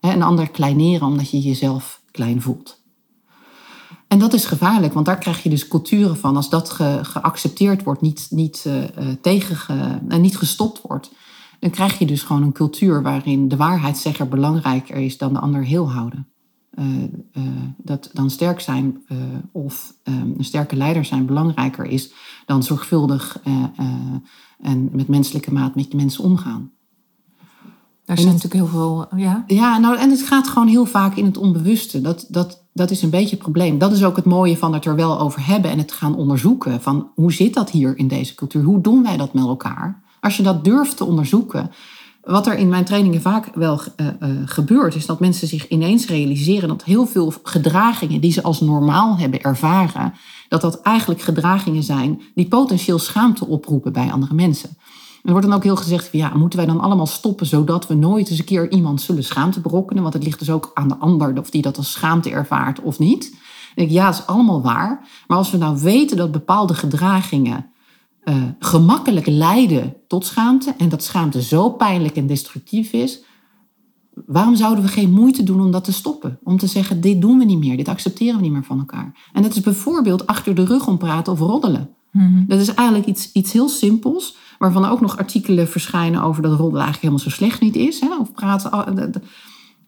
Hè, 0.00 0.12
een 0.12 0.22
ander 0.22 0.50
kleineren 0.50 1.06
omdat 1.06 1.30
je 1.30 1.40
jezelf 1.40 2.00
klein 2.10 2.42
voelt. 2.42 2.80
En 4.08 4.18
dat 4.18 4.32
is 4.32 4.44
gevaarlijk, 4.44 4.92
want 4.92 5.06
daar 5.06 5.18
krijg 5.18 5.42
je 5.42 5.48
dus 5.48 5.68
culturen 5.68 6.16
van. 6.16 6.36
Als 6.36 6.50
dat 6.50 6.70
ge- 6.70 6.98
geaccepteerd 7.02 7.82
wordt, 7.82 8.00
niet, 8.00 8.26
niet, 8.30 8.66
tegen 9.20 10.00
en 10.08 10.20
niet 10.20 10.36
gestopt 10.38 10.80
wordt, 10.82 11.10
dan 11.62 11.70
krijg 11.70 11.98
je 11.98 12.06
dus 12.06 12.22
gewoon 12.22 12.42
een 12.42 12.52
cultuur 12.52 13.02
waarin 13.02 13.48
de 13.48 13.56
waarheidszegger 13.56 14.28
belangrijker 14.28 14.96
is 14.96 15.18
dan 15.18 15.32
de 15.32 15.38
ander 15.38 15.64
heel 15.64 15.90
houden. 15.90 16.28
Eh, 16.70 17.02
eh, 17.32 17.42
dat 17.76 18.10
dan 18.12 18.30
sterk 18.30 18.60
zijn 18.60 19.02
eh, 19.06 19.16
of 19.52 19.94
eh, 20.02 20.14
een 20.14 20.44
sterke 20.44 20.76
leider 20.76 21.04
zijn 21.04 21.26
belangrijker 21.26 21.84
is 21.84 22.12
dan 22.46 22.62
zorgvuldig 22.62 23.40
en 24.60 24.88
met 24.92 25.08
menselijke 25.08 25.52
maat 25.52 25.74
met 25.74 25.86
je 25.90 25.96
mensen 25.96 26.24
omgaan. 26.24 26.70
Daar 28.04 28.18
zijn 28.18 28.32
natuurlijk 28.32 28.54
heel 28.54 28.66
veel... 28.66 29.06
Ja, 29.16 29.44
Ja, 29.46 29.78
nou, 29.78 29.96
en 29.98 30.10
het 30.10 30.22
gaat 30.22 30.48
gewoon 30.48 30.68
heel 30.68 30.86
vaak 30.86 31.16
in 31.16 31.24
het 31.24 31.36
onbewuste. 31.36 32.00
Dat, 32.00 32.26
dat, 32.28 32.64
dat 32.72 32.90
is 32.90 33.02
een 33.02 33.10
beetje 33.10 33.30
het 33.30 33.38
probleem. 33.38 33.78
Dat 33.78 33.92
is 33.92 34.04
ook 34.04 34.16
het 34.16 34.24
mooie 34.24 34.56
van 34.56 34.74
het 34.74 34.84
er 34.84 34.96
wel 34.96 35.20
over 35.20 35.46
hebben 35.46 35.70
en 35.70 35.78
het 35.78 35.92
gaan 35.92 36.16
onderzoeken. 36.16 36.80
Van 36.80 37.10
hoe 37.14 37.32
zit 37.32 37.54
dat 37.54 37.70
hier 37.70 37.98
in 37.98 38.08
deze 38.08 38.34
cultuur? 38.34 38.62
Hoe 38.62 38.80
doen 38.80 39.02
wij 39.02 39.16
dat 39.16 39.32
met 39.32 39.44
elkaar? 39.44 40.02
Als 40.22 40.36
je 40.36 40.42
dat 40.42 40.64
durft 40.64 40.96
te 40.96 41.04
onderzoeken. 41.04 41.70
Wat 42.22 42.46
er 42.46 42.58
in 42.58 42.68
mijn 42.68 42.84
trainingen 42.84 43.20
vaak 43.20 43.54
wel 43.54 43.80
eh, 43.96 44.06
eh, 44.06 44.28
gebeurt, 44.44 44.94
is 44.94 45.06
dat 45.06 45.20
mensen 45.20 45.48
zich 45.48 45.68
ineens 45.68 46.06
realiseren 46.06 46.68
dat 46.68 46.84
heel 46.84 47.06
veel 47.06 47.32
gedragingen 47.42 48.20
die 48.20 48.32
ze 48.32 48.42
als 48.42 48.60
normaal 48.60 49.16
hebben 49.16 49.42
ervaren, 49.42 50.14
dat 50.48 50.60
dat 50.60 50.80
eigenlijk 50.80 51.20
gedragingen 51.20 51.82
zijn 51.82 52.20
die 52.34 52.48
potentieel 52.48 52.98
schaamte 52.98 53.46
oproepen 53.46 53.92
bij 53.92 54.12
andere 54.12 54.34
mensen. 54.34 54.76
Er 55.22 55.30
wordt 55.30 55.46
dan 55.46 55.56
ook 55.56 55.62
heel 55.62 55.76
gezegd, 55.76 56.08
van, 56.08 56.18
ja, 56.18 56.34
moeten 56.34 56.58
wij 56.58 56.68
dan 56.68 56.80
allemaal 56.80 57.06
stoppen 57.06 57.46
zodat 57.46 57.86
we 57.86 57.94
nooit 57.94 58.30
eens 58.30 58.38
een 58.38 58.44
keer 58.44 58.70
iemand 58.70 59.00
zullen 59.00 59.24
schaamte 59.24 59.60
berokkenen? 59.60 60.02
Want 60.02 60.14
het 60.14 60.24
ligt 60.24 60.38
dus 60.38 60.50
ook 60.50 60.70
aan 60.74 60.88
de 60.88 60.96
ander 60.98 61.38
of 61.38 61.50
die 61.50 61.62
dat 61.62 61.76
als 61.76 61.92
schaamte 61.92 62.30
ervaart 62.30 62.80
of 62.80 62.98
niet. 62.98 63.36
Denk 63.74 63.88
ik, 63.88 63.94
ja, 63.94 64.04
dat 64.04 64.14
is 64.14 64.26
allemaal 64.26 64.62
waar. 64.62 65.08
Maar 65.26 65.38
als 65.38 65.50
we 65.50 65.56
nou 65.56 65.78
weten 65.78 66.16
dat 66.16 66.32
bepaalde 66.32 66.74
gedragingen 66.74 67.71
eh, 68.22 68.42
gemakkelijk 68.58 69.26
leiden 69.26 69.94
tot 70.06 70.26
schaamte 70.26 70.74
en 70.78 70.88
dat 70.88 71.02
schaamte 71.02 71.42
zo 71.42 71.70
pijnlijk 71.70 72.16
en 72.16 72.26
destructief 72.26 72.92
is, 72.92 73.22
waarom 74.26 74.56
zouden 74.56 74.84
we 74.84 74.90
geen 74.90 75.12
moeite 75.12 75.42
doen 75.42 75.60
om 75.60 75.70
dat 75.70 75.84
te 75.84 75.92
stoppen? 75.92 76.38
Om 76.42 76.56
te 76.56 76.66
zeggen, 76.66 77.00
dit 77.00 77.20
doen 77.20 77.38
we 77.38 77.44
niet 77.44 77.58
meer, 77.58 77.76
dit 77.76 77.88
accepteren 77.88 78.36
we 78.36 78.42
niet 78.42 78.52
meer 78.52 78.64
van 78.64 78.78
elkaar. 78.78 79.30
En 79.32 79.42
dat 79.42 79.54
is 79.54 79.60
bijvoorbeeld 79.60 80.26
achter 80.26 80.54
de 80.54 80.64
rug 80.64 80.86
om 80.86 80.98
praten 80.98 81.32
of 81.32 81.38
roddelen. 81.38 81.90
Dat 82.46 82.60
is 82.60 82.74
eigenlijk 82.74 83.08
iets, 83.08 83.32
iets 83.32 83.52
heel 83.52 83.68
simpels, 83.68 84.36
waarvan 84.58 84.84
er 84.84 84.90
ook 84.90 85.00
nog 85.00 85.18
artikelen 85.18 85.68
verschijnen 85.68 86.22
over 86.22 86.42
dat 86.42 86.50
roddelen 86.50 86.82
eigenlijk 86.84 87.02
helemaal 87.02 87.24
zo 87.24 87.30
slecht 87.30 87.60
niet 87.60 87.76
is. 87.76 88.00
Hè? 88.00 88.16
Of 88.16 88.32
praten. 88.32 89.22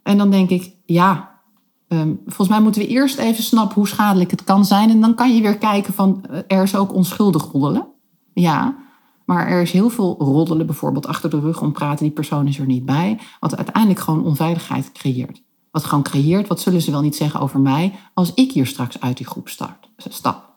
En 0.02 0.18
dan 0.18 0.30
denk 0.30 0.50
ik, 0.50 0.74
ja, 0.84 1.40
ehm, 1.88 2.12
volgens 2.24 2.48
mij 2.48 2.60
moeten 2.60 2.82
we 2.82 2.88
eerst 2.88 3.18
even 3.18 3.42
snappen 3.42 3.74
hoe 3.74 3.88
schadelijk 3.88 4.30
het 4.30 4.44
kan 4.44 4.64
zijn. 4.64 4.90
En 4.90 5.00
dan 5.00 5.14
kan 5.14 5.34
je 5.34 5.42
weer 5.42 5.58
kijken 5.58 5.92
van, 5.92 6.24
eh, 6.30 6.56
er 6.56 6.62
is 6.62 6.76
ook 6.76 6.94
onschuldig 6.94 7.52
roddelen. 7.52 7.93
Ja, 8.34 8.76
maar 9.24 9.48
er 9.48 9.62
is 9.62 9.72
heel 9.72 9.90
veel 9.90 10.16
roddelen, 10.18 10.66
bijvoorbeeld 10.66 11.06
achter 11.06 11.30
de 11.30 11.40
rug 11.40 11.60
om 11.60 11.72
praten, 11.72 12.04
die 12.04 12.14
persoon 12.14 12.46
is 12.46 12.58
er 12.58 12.66
niet 12.66 12.84
bij. 12.84 13.18
Wat 13.40 13.56
uiteindelijk 13.56 14.00
gewoon 14.00 14.24
onveiligheid 14.24 14.92
creëert. 14.92 15.42
Wat 15.70 15.84
gewoon 15.84 16.02
creëert, 16.02 16.48
wat 16.48 16.60
zullen 16.60 16.82
ze 16.82 16.90
wel 16.90 17.00
niet 17.00 17.16
zeggen 17.16 17.40
over 17.40 17.60
mij 17.60 17.92
als 18.14 18.34
ik 18.34 18.52
hier 18.52 18.66
straks 18.66 19.00
uit 19.00 19.16
die 19.16 19.26
groep 19.26 19.48
start, 19.48 19.88
stap. 19.96 20.52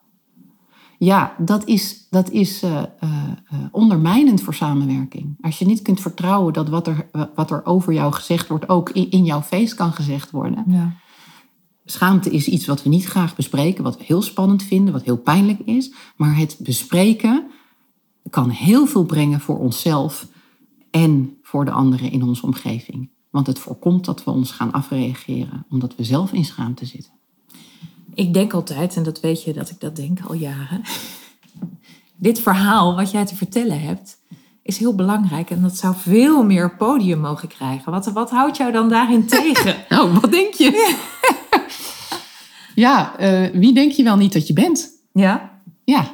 Ja, 1.00 1.36
dat 1.38 1.66
is, 1.66 2.08
dat 2.10 2.30
is 2.30 2.64
eh, 2.64 2.78
eh, 2.78 2.84
eh, 3.00 3.58
ondermijnend 3.72 4.42
voor 4.42 4.54
samenwerking. 4.54 5.38
Als 5.42 5.60
je 5.60 5.66
niet 5.66 5.82
kunt 5.82 6.02
vertrouwen 6.02 6.54
dat 6.54 6.70
wat 6.70 6.88
er, 6.88 7.10
wat 7.36 7.52
er 7.52 7.66
over 7.66 7.94
jou 7.94 8.14
gezegd 8.14 8.48
wordt, 8.48 8.70
ook 8.70 8.90
in, 8.90 9.12
in 9.12 9.26
jouw 9.26 9.42
feest 9.42 9.74
kan 9.74 9.94
gezegd 9.94 10.32
worden. 10.32 10.64
ja. 10.68 10.96
Schaamte 11.90 12.30
is 12.30 12.48
iets 12.48 12.66
wat 12.66 12.84
we 12.84 12.90
niet 12.90 13.06
graag 13.06 13.36
bespreken, 13.36 13.84
wat 13.84 13.98
we 13.98 14.04
heel 14.04 14.22
spannend 14.22 14.64
vinden, 14.64 14.94
wat 14.94 15.04
heel 15.04 15.18
pijnlijk 15.18 15.60
is. 15.60 15.94
Maar 16.16 16.38
het 16.38 16.58
bespreken 16.60 17.47
kan 18.30 18.50
heel 18.50 18.86
veel 18.86 19.06
brengen 19.06 19.40
voor 19.40 19.60
onszelf 19.60 20.28
en 20.92 21.38
voor 21.42 21.66
de 21.66 21.72
anderen 21.72 22.12
in 22.12 22.24
onze 22.24 22.46
omgeving. 22.46 23.10
Want 23.30 23.48
het 23.48 23.60
voorkomt 23.60 24.06
dat 24.06 24.24
we 24.24 24.32
ons 24.32 24.52
gaan 24.52 24.72
afreageren, 24.72 25.66
omdat 25.70 25.96
we 25.96 26.04
zelf 26.04 26.34
in 26.34 26.46
schaamte 26.46 26.86
zitten. 26.86 27.12
Ik 28.14 28.34
denk 28.34 28.54
altijd, 28.54 28.96
en 28.96 29.04
dat 29.04 29.20
weet 29.20 29.44
je 29.44 29.54
dat 29.54 29.70
ik 29.70 29.80
dat 29.80 29.96
denk 29.96 30.20
al 30.28 30.34
jaren. 30.34 30.82
Dit 32.16 32.40
verhaal 32.40 32.96
wat 32.96 33.12
jij 33.12 33.26
te 33.26 33.36
vertellen 33.36 33.82
hebt, 33.82 34.18
is 34.62 34.78
heel 34.78 34.96
belangrijk. 34.96 35.50
En 35.50 35.62
dat 35.62 35.78
zou 35.78 35.96
veel 35.96 36.44
meer 36.44 36.76
podium 36.76 37.20
mogen 37.20 37.48
krijgen. 37.48 37.92
Wat, 37.92 38.06
wat 38.06 38.30
houdt 38.30 38.58
jou 38.58 38.72
dan 38.72 38.90
daarin 38.90 39.26
tegen? 39.38 39.76
Oh, 39.90 40.18
wat 40.18 40.32
denk 40.32 40.54
je? 40.54 40.98
ja, 42.86 43.18
eh, 43.18 43.52
wie 43.60 43.74
denk 43.74 43.92
je 43.92 44.04
wel 44.04 44.18
niet 44.18 44.34
dat 44.34 44.48
je 44.48 44.54
bent? 44.54 44.90
Ja? 45.12 45.62
Ja, 45.84 46.08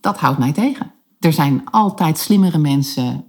dat 0.00 0.18
houdt 0.18 0.38
mij 0.38 0.52
tegen. 0.52 0.94
Er 1.26 1.32
zijn 1.32 1.62
altijd 1.70 2.18
slimmere 2.18 2.58
mensen, 2.58 3.24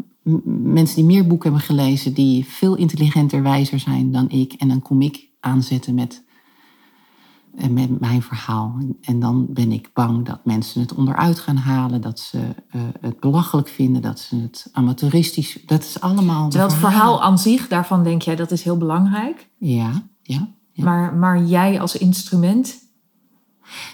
mensen 0.64 0.96
die 0.96 1.06
meer 1.06 1.28
boeken 1.28 1.50
hebben 1.50 1.68
gelezen, 1.68 2.14
die 2.14 2.46
veel 2.46 2.76
intelligenter, 2.76 3.44
wijzer 3.44 3.80
zijn 3.80 4.12
dan 4.12 4.30
ik. 4.30 4.54
En 4.54 4.68
dan 4.68 4.82
kom 4.82 5.02
ik 5.02 5.30
aanzetten 5.40 5.96
met, 5.96 6.24
eh, 7.56 7.70
met 7.70 8.00
mijn 8.00 8.22
verhaal. 8.22 8.78
En 9.02 9.20
dan 9.20 9.46
ben 9.50 9.72
ik 9.72 9.90
bang 9.94 10.26
dat 10.26 10.46
mensen 10.46 10.82
het 10.82 10.94
onderuit 10.94 11.40
gaan 11.40 11.58
halen, 11.58 12.02
dat 12.02 12.20
ze 12.20 12.40
eh, 12.70 12.82
het 13.02 13.20
belachelijk 13.20 13.68
vinden, 13.68 14.02
dat 14.02 14.20
ze 14.20 14.36
het 14.36 14.70
amateuristisch. 14.72 15.60
Dat 15.66 15.84
is 15.84 16.02
allemaal. 16.02 16.50
Terwijl 16.50 16.72
het 16.72 16.80
verhaal 16.80 17.24
aan 17.24 17.40
zich, 17.40 17.68
daarvan 17.68 18.04
denk 18.04 18.22
jij 18.22 18.36
dat 18.36 18.52
is 18.52 18.64
heel 18.64 18.78
belangrijk. 18.78 19.50
Ja, 19.58 19.92
ja. 20.22 20.48
ja. 20.72 20.84
Maar, 20.84 21.14
maar 21.16 21.44
jij 21.44 21.80
als 21.82 21.98
instrument. 21.98 22.86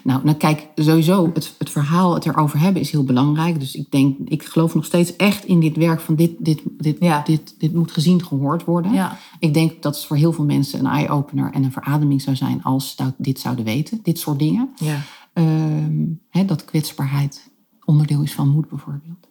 Nou, 0.04 0.24
nou 0.24 0.38
kijk, 0.38 0.68
sowieso 0.76 1.30
het, 1.34 1.56
het 1.58 1.70
verhaal, 1.70 2.14
het 2.14 2.26
erover 2.26 2.60
hebben 2.60 2.82
is 2.82 2.92
heel 2.92 3.04
belangrijk. 3.04 3.60
Dus 3.60 3.76
ik 3.76 3.92
denk, 3.92 4.18
ik 4.26 4.44
geloof 4.44 4.76
nog 4.76 4.86
steeds 4.86 5.16
echt 5.16 5.46
in 5.46 5.60
dit 5.60 5.76
werk 5.76 6.02
van 6.02 6.16
dit, 6.16 6.32
dit, 6.40 6.62
dit, 6.78 6.98
Ja. 7.00 7.22
dit, 7.26 7.56
dit 7.58 7.74
moet 7.74 7.92
gezien, 7.92 8.26
gehoord 8.26 8.66
worden. 8.66 8.94
Ja. 8.94 9.18
Ik 9.40 9.54
denk 9.54 9.82
dat 9.82 9.96
het 9.96 10.06
voor 10.06 10.18
heel 10.18 10.34
veel 10.34 10.46
mensen 10.46 10.80
een 10.80 10.92
eye-opener 10.92 11.52
en 11.52 11.64
een 11.64 11.72
verademing 11.72 12.22
zou 12.22 12.36
zijn 12.36 12.64
als 12.64 12.96
ze 12.96 13.14
dit 13.18 13.40
zouden 13.40 13.66
weten, 13.66 14.00
dit 14.04 14.20
soort 14.20 14.40
dingen. 14.40 14.70
Ja. 14.78 15.02
Ehm, 15.34 16.48
dat 16.48 16.66
kwetsbaarheid 16.66 17.52
onderdeel 17.86 18.22
is 18.22 18.34
van 18.34 18.50
moed 18.50 18.70
bijvoorbeeld. 18.70 19.28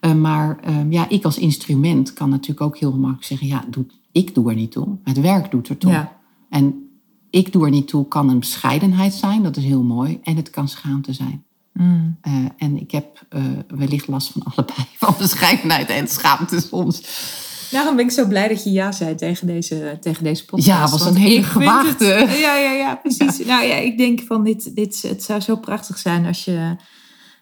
Eh, 0.00 0.14
maar 0.14 0.58
ehm, 0.60 0.92
ja, 0.92 1.08
ik 1.08 1.24
als 1.24 1.38
instrument 1.38 2.12
kan 2.12 2.30
natuurlijk 2.30 2.60
ook 2.60 2.78
heel 2.78 2.92
makkelijk 2.92 3.24
zeggen, 3.24 3.46
ja, 3.46 3.64
doe, 3.70 3.86
ik 4.12 4.34
doe 4.34 4.48
er 4.50 4.56
niet 4.56 4.72
toe. 4.72 4.96
Het 5.04 5.20
werk 5.20 5.50
doet 5.50 5.68
er 5.68 5.78
toe. 5.78 5.90
Ja. 5.90 6.16
En 6.48 6.83
ik 7.34 7.52
doe 7.52 7.64
er 7.64 7.70
niet 7.70 7.88
toe 7.88 8.08
kan 8.08 8.28
een 8.28 8.38
bescheidenheid 8.38 9.14
zijn, 9.14 9.42
dat 9.42 9.56
is 9.56 9.64
heel 9.64 9.82
mooi. 9.82 10.18
En 10.22 10.36
het 10.36 10.50
kan 10.50 10.68
schaamte 10.68 11.12
zijn. 11.12 11.44
Mm. 11.72 12.16
Eh, 12.20 12.32
en 12.56 12.80
ik 12.80 12.90
heb 12.90 13.26
eh, 13.28 13.42
wellicht 13.68 14.06
last 14.08 14.32
van 14.32 14.42
allebei, 14.42 14.86
van 14.98 15.14
bescheidenheid 15.18 15.88
en 15.88 16.08
schaamte 16.08 16.60
soms. 16.60 17.02
Daarom 17.70 17.96
ben 17.96 18.04
ik 18.04 18.10
zo 18.10 18.26
blij 18.26 18.48
dat 18.48 18.64
je 18.64 18.70
ja 18.72 18.92
zei 18.92 19.14
tegen 19.14 19.46
deze, 19.46 19.98
tegen 20.00 20.24
deze 20.24 20.44
podcast. 20.44 20.68
Ja, 20.68 20.88
was 20.88 21.06
een 21.06 21.16
hele 21.16 21.42
gewaagde. 21.42 22.04
het- 22.04 22.38
ja, 22.38 22.56
ja, 22.56 22.72
ja, 22.72 22.94
precies. 22.94 23.46
Nou 23.46 23.64
ja, 23.64 23.74
ik 23.74 23.98
denk 23.98 24.20
van 24.20 24.44
dit, 24.44 24.74
dit, 24.74 25.02
het 25.02 25.22
zou 25.22 25.40
zo 25.40 25.56
prachtig 25.56 25.98
zijn 25.98 26.26
als 26.26 26.44
je, 26.44 26.76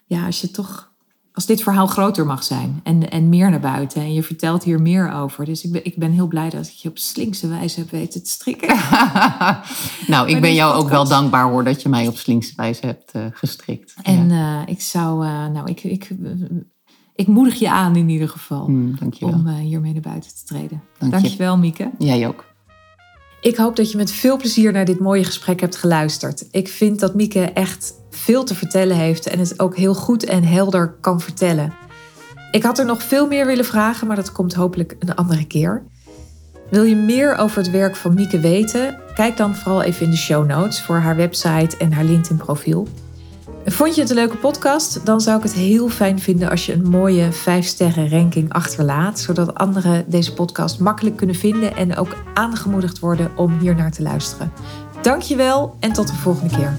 ja, 0.05 0.25
als 0.25 0.41
je 0.41 0.51
toch, 0.51 0.92
als 1.33 1.45
dit 1.45 1.63
verhaal 1.63 1.87
groter 1.87 2.25
mag 2.25 2.43
zijn 2.43 2.79
en, 2.83 3.09
en 3.09 3.29
meer 3.29 3.49
naar 3.49 3.59
buiten. 3.59 4.01
En 4.01 4.13
je 4.13 4.23
vertelt 4.23 4.63
hier 4.63 4.81
meer 4.81 5.11
over. 5.11 5.45
Dus 5.45 5.63
ik 5.63 5.71
ben, 5.71 5.85
ik 5.85 5.97
ben 5.97 6.11
heel 6.11 6.27
blij 6.27 6.49
dat 6.49 6.67
ik 6.67 6.73
je 6.73 6.89
op 6.89 6.97
slinkse 6.97 7.47
wijze 7.47 7.79
heb 7.79 7.89
weten 7.89 8.23
te 8.23 8.29
strikken. 8.29 8.77
nou, 10.13 10.29
ik 10.29 10.41
ben 10.41 10.53
jou 10.53 10.75
ook 10.75 10.89
wel 10.89 11.07
dankbaar 11.07 11.49
hoor 11.49 11.63
dat 11.63 11.81
je 11.81 11.89
mij 11.89 12.07
op 12.07 12.17
slinkse 12.17 12.53
wijze 12.55 12.85
hebt 12.85 13.11
eh, 13.11 13.25
gestrikt. 13.31 13.93
En 14.01 14.29
ja. 14.29 14.61
eh, 14.61 14.67
ik 14.73 14.81
zou, 14.81 15.25
eh, 15.25 15.47
nou, 15.47 15.69
ik, 15.69 15.83
ik, 15.83 16.09
ik 17.15 17.27
moedig 17.27 17.55
je 17.55 17.69
aan 17.69 17.95
in 17.95 18.09
ieder 18.09 18.29
geval. 18.29 18.65
Hmm. 18.65 18.95
Om 19.19 19.47
hiermee 19.47 19.93
naar 19.93 20.01
buiten 20.01 20.35
te 20.35 20.43
treden. 20.45 20.83
Dank 20.97 21.13
je. 21.13 21.21
Dankjewel, 21.21 21.57
Mieke. 21.57 21.91
Jij 21.97 22.27
ook. 22.27 22.52
Ik 23.43 23.55
hoop 23.55 23.75
dat 23.75 23.91
je 23.91 23.97
met 23.97 24.11
veel 24.11 24.37
plezier 24.37 24.71
naar 24.71 24.85
dit 24.85 24.99
mooie 24.99 25.23
gesprek 25.23 25.59
hebt 25.59 25.75
geluisterd. 25.75 26.47
Ik 26.51 26.67
vind 26.67 26.99
dat 26.99 27.15
Mieke 27.15 27.41
echt 27.41 27.93
veel 28.09 28.43
te 28.43 28.55
vertellen 28.55 28.95
heeft 28.95 29.27
en 29.27 29.39
het 29.39 29.59
ook 29.59 29.75
heel 29.77 29.93
goed 29.93 30.23
en 30.23 30.43
helder 30.43 30.95
kan 31.01 31.21
vertellen. 31.21 31.73
Ik 32.51 32.63
had 32.63 32.79
er 32.79 32.85
nog 32.85 33.03
veel 33.03 33.27
meer 33.27 33.45
willen 33.45 33.65
vragen, 33.65 34.07
maar 34.07 34.15
dat 34.15 34.31
komt 34.31 34.53
hopelijk 34.53 34.95
een 34.99 35.15
andere 35.15 35.47
keer. 35.47 35.83
Wil 36.69 36.83
je 36.83 36.95
meer 36.95 37.35
over 37.35 37.57
het 37.57 37.71
werk 37.71 37.95
van 37.95 38.13
Mieke 38.13 38.39
weten? 38.39 38.99
Kijk 39.13 39.37
dan 39.37 39.55
vooral 39.55 39.81
even 39.81 40.05
in 40.05 40.11
de 40.11 40.17
show 40.17 40.47
notes 40.47 40.81
voor 40.81 40.97
haar 40.97 41.15
website 41.15 41.77
en 41.77 41.93
haar 41.93 42.03
LinkedIn-profiel. 42.03 42.87
Vond 43.65 43.95
je 43.95 44.01
het 44.01 44.09
een 44.09 44.15
leuke 44.15 44.37
podcast? 44.37 45.05
Dan 45.05 45.21
zou 45.21 45.37
ik 45.37 45.43
het 45.43 45.53
heel 45.53 45.89
fijn 45.89 46.19
vinden 46.19 46.49
als 46.49 46.65
je 46.65 46.73
een 46.73 46.89
mooie 46.89 47.31
5-sterren 47.31 48.09
ranking 48.09 48.53
achterlaat, 48.53 49.19
zodat 49.19 49.55
anderen 49.55 50.05
deze 50.07 50.33
podcast 50.33 50.79
makkelijk 50.79 51.15
kunnen 51.15 51.35
vinden 51.35 51.75
en 51.75 51.95
ook 51.95 52.15
aangemoedigd 52.33 52.99
worden 52.99 53.31
om 53.35 53.59
hier 53.59 53.75
naar 53.75 53.91
te 53.91 54.01
luisteren. 54.01 54.51
Dankjewel 55.01 55.75
en 55.79 55.93
tot 55.93 56.07
de 56.07 56.15
volgende 56.15 56.55
keer. 56.55 56.73